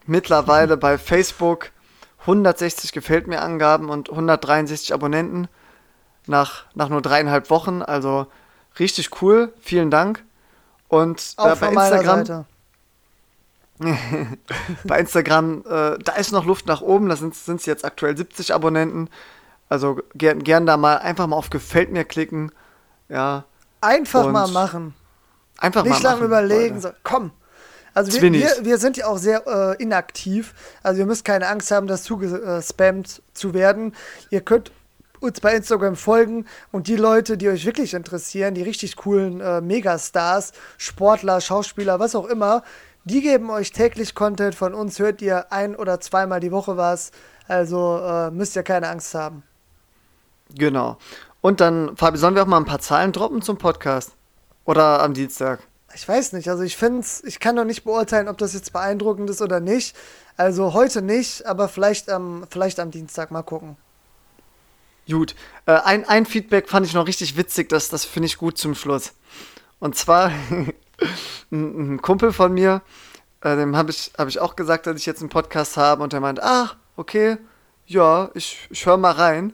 [0.05, 1.71] mittlerweile bei Facebook
[2.21, 5.47] 160 gefällt mir Angaben und 163 Abonnenten
[6.27, 7.81] nach, nach nur dreieinhalb Wochen.
[7.81, 8.27] Also
[8.79, 9.53] richtig cool.
[9.61, 10.23] Vielen Dank.
[10.91, 12.45] Und äh, bei Instagram,
[14.83, 17.07] bei Instagram, äh, da ist noch Luft nach oben.
[17.07, 19.09] Da sind es jetzt aktuell 70 Abonnenten.
[19.69, 22.51] Also gern, gern da mal einfach mal auf gefällt mir klicken.
[23.07, 23.45] Ja,
[23.79, 24.93] Einfach mal machen.
[25.57, 26.75] einfach Nicht mal lange machen, überlegen.
[26.75, 26.89] Leute.
[26.89, 27.31] So, komm.
[27.93, 30.53] Also wir, wir, wir sind ja auch sehr äh, inaktiv.
[30.83, 33.95] Also ihr müsst keine Angst haben, das zugespammt zu werden.
[34.29, 34.73] Ihr könnt
[35.21, 39.61] uns bei Instagram folgen und die Leute, die euch wirklich interessieren, die richtig coolen äh,
[39.61, 42.63] Megastars, Sportler, Schauspieler, was auch immer,
[43.03, 44.53] die geben euch täglich Content.
[44.53, 47.11] Von uns hört ihr ein oder zweimal die Woche was.
[47.47, 49.43] Also äh, müsst ihr keine Angst haben.
[50.55, 50.97] Genau.
[51.41, 54.11] Und dann, Fabi, sollen wir auch mal ein paar Zahlen droppen zum Podcast?
[54.65, 55.59] Oder am Dienstag?
[55.93, 59.29] Ich weiß nicht, also ich finde ich kann doch nicht beurteilen, ob das jetzt beeindruckend
[59.29, 59.95] ist oder nicht.
[60.37, 63.75] Also heute nicht, aber vielleicht am, vielleicht am Dienstag mal gucken.
[65.11, 65.35] Gut.
[65.65, 68.75] Äh, ein, ein Feedback fand ich noch richtig witzig, das, das finde ich gut zum
[68.75, 69.13] Schluss.
[69.79, 70.27] Und zwar
[71.51, 72.81] ein, ein Kumpel von mir,
[73.41, 76.13] äh, dem habe ich, hab ich auch gesagt, dass ich jetzt einen Podcast habe und
[76.13, 77.37] der meint, ach, okay,
[77.85, 79.53] ja, ich, ich höre mal rein.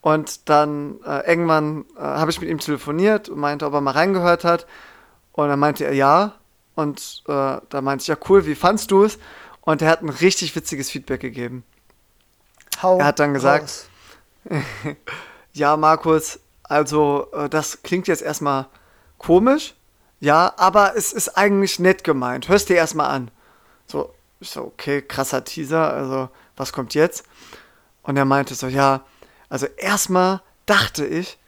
[0.00, 3.92] Und dann äh, irgendwann äh, habe ich mit ihm telefoniert und meinte, ob er mal
[3.92, 4.66] reingehört hat.
[5.32, 6.34] Und dann meinte er ja.
[6.74, 9.18] Und äh, da meinte ich, ja cool, wie fandst du es?
[9.62, 11.64] Und er hat ein richtig witziges Feedback gegeben.
[12.82, 13.88] Hau Er hat dann gesagt, raus.
[15.56, 18.66] Ja, Markus, also äh, das klingt jetzt erstmal
[19.18, 19.76] komisch,
[20.18, 22.48] ja, aber es ist eigentlich nett gemeint.
[22.48, 23.30] Hörst dir erstmal an.
[23.86, 27.24] So, ich so, okay, krasser Teaser, also was kommt jetzt?
[28.02, 29.04] Und er meinte so, ja,
[29.48, 31.38] also erstmal dachte ich,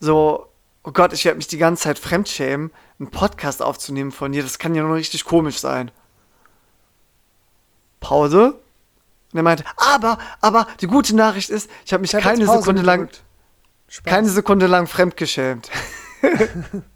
[0.00, 0.48] so,
[0.82, 4.58] oh Gott, ich werde mich die ganze Zeit fremdschämen, einen Podcast aufzunehmen von dir, das
[4.58, 5.92] kann ja nur richtig komisch sein.
[8.00, 8.58] Pause.
[9.32, 12.82] Und er meinte, aber, aber die gute Nachricht ist, ich habe mich Ich keine Sekunde
[12.82, 13.08] lang,
[14.04, 15.70] keine Sekunde lang fremdgeschämt.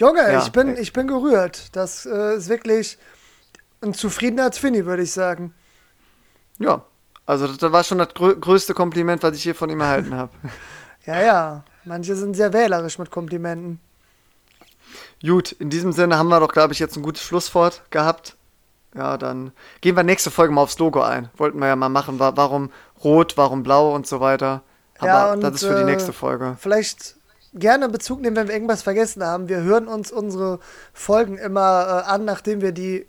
[0.00, 0.42] Junge, Ja.
[0.42, 1.74] ich, bin, ich bin gerührt.
[1.76, 2.98] Das äh, ist wirklich
[3.80, 5.54] ein zufriedener Twinny, würde ich sagen.
[6.58, 6.84] Ja,
[7.26, 10.14] also das, das war schon das grö größte Kompliment, was ich hier von ihm erhalten
[10.14, 10.32] habe.
[11.04, 11.64] Ja, ja.
[11.84, 13.80] Manche sind sehr wählerisch mit Komplimenten.
[15.20, 18.36] Gut, in diesem Sinne haben wir doch, glaube ich, jetzt ein gutes Schlusswort gehabt.
[18.94, 21.30] Ja, dann gehen wir nächste Folge mal aufs Logo ein.
[21.36, 22.70] Wollten wir ja mal machen, wa warum
[23.02, 24.62] rot, warum blau und so weiter.
[24.98, 26.56] Aber Ja, und, das ist für die äh, nächste Folge.
[26.58, 27.16] Vielleicht
[27.54, 29.48] gerne Bezug nehmen, wenn wir irgendwas vergessen haben.
[29.48, 30.58] Wir hören uns unsere
[30.92, 33.06] Folgen immer äh, an, nachdem wir die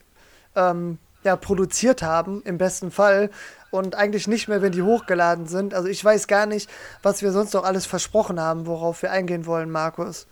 [0.55, 3.29] ähm, ja, produziert haben, im besten Fall.
[3.71, 5.73] Und eigentlich nicht mehr, wenn die hochgeladen sind.
[5.73, 6.69] Also ich weiß gar nicht,
[7.01, 10.27] was wir sonst noch alles versprochen haben, worauf wir eingehen wollen, Markus.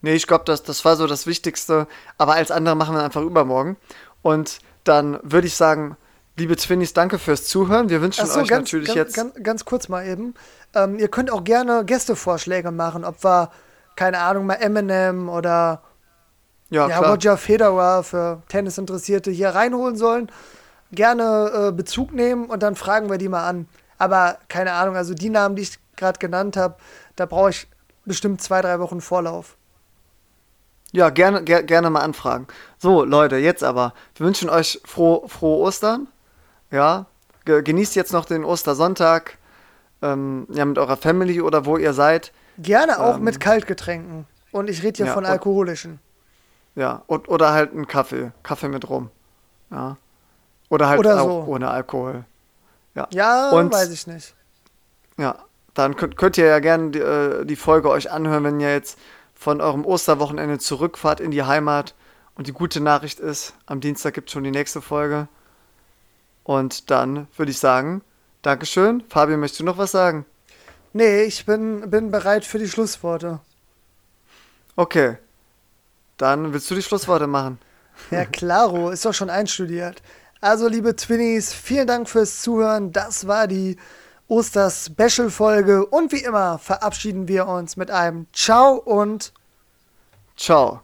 [0.00, 1.86] Nee, ich glaube, das, das war so das Wichtigste.
[2.18, 3.76] Aber als andere machen wir einfach übermorgen.
[4.22, 5.96] Und dann würde ich sagen,
[6.36, 7.88] liebe Twinnies, danke fürs Zuhören.
[7.88, 9.14] Wir wünschen so, euch ganz, natürlich ganz, jetzt.
[9.14, 10.34] Ganz, ganz kurz mal eben.
[10.74, 13.50] Ähm, ihr könnt auch gerne Gästevorschläge machen, ob wir,
[13.96, 15.82] keine Ahnung, mal Eminem oder
[16.70, 17.00] ja, ja.
[17.00, 20.30] Roger Federer für Tennisinteressierte hier reinholen sollen.
[20.90, 23.68] Gerne äh, Bezug nehmen und dann fragen wir die mal an.
[23.98, 26.76] Aber keine Ahnung, also die Namen, die ich gerade genannt habe,
[27.16, 27.68] da brauche ich
[28.04, 29.56] bestimmt zwei, drei Wochen Vorlauf.
[30.92, 32.46] Ja, gerne, ger gerne mal anfragen.
[32.78, 33.94] So, Leute, jetzt aber.
[34.14, 36.06] Wir wünschen euch froh, frohe Ostern.
[36.70, 37.06] Ja,
[37.44, 39.38] ge genießt jetzt noch den Ostersonntag.
[40.02, 42.32] Ähm, ja, mit eurer Family oder wo ihr seid.
[42.58, 44.26] Gerne auch Ähm, mit Kaltgetränken.
[44.50, 45.98] Und ich rede hier ja, von und- alkoholischen.
[46.74, 48.32] Ja, und, oder halt einen Kaffee.
[48.42, 49.10] Kaffee mit Rum.
[49.70, 49.96] Ja.
[50.68, 51.52] Oder halt Oder auch so.
[51.52, 52.24] ohne Alkohol.
[52.94, 53.06] Ja.
[53.12, 54.34] Ja, Und- weiß ich nicht.
[55.18, 55.36] Ja,
[55.74, 58.98] dann könnt, könnt ihr ja gerne die, äh, die Folge euch anhören, wenn ihr jetzt
[59.42, 61.94] von eurem Osterwochenende zurückfahrt in die Heimat.
[62.36, 65.26] Und die gute Nachricht ist, am Dienstag gibt es schon die nächste Folge.
[66.44, 68.02] Und dann würde ich sagen,
[68.42, 69.02] Dankeschön.
[69.08, 70.24] Fabian, möchtest du noch was sagen?
[70.92, 73.40] Nee, ich bin, bin bereit für die Schlussworte.
[74.76, 75.18] Okay.
[76.18, 77.58] Dann willst du die Schlussworte machen.
[78.10, 80.02] Ja, klaro, ist doch schon einstudiert.
[80.40, 82.92] Also, liebe Twinnies, vielen Dank fürs Zuhören.
[82.92, 83.76] Das war die
[84.32, 85.84] Oster-Special-Folge.
[85.86, 89.32] Und wie immer verabschieden wir uns mit einem Ciao und
[90.36, 90.82] Ciao.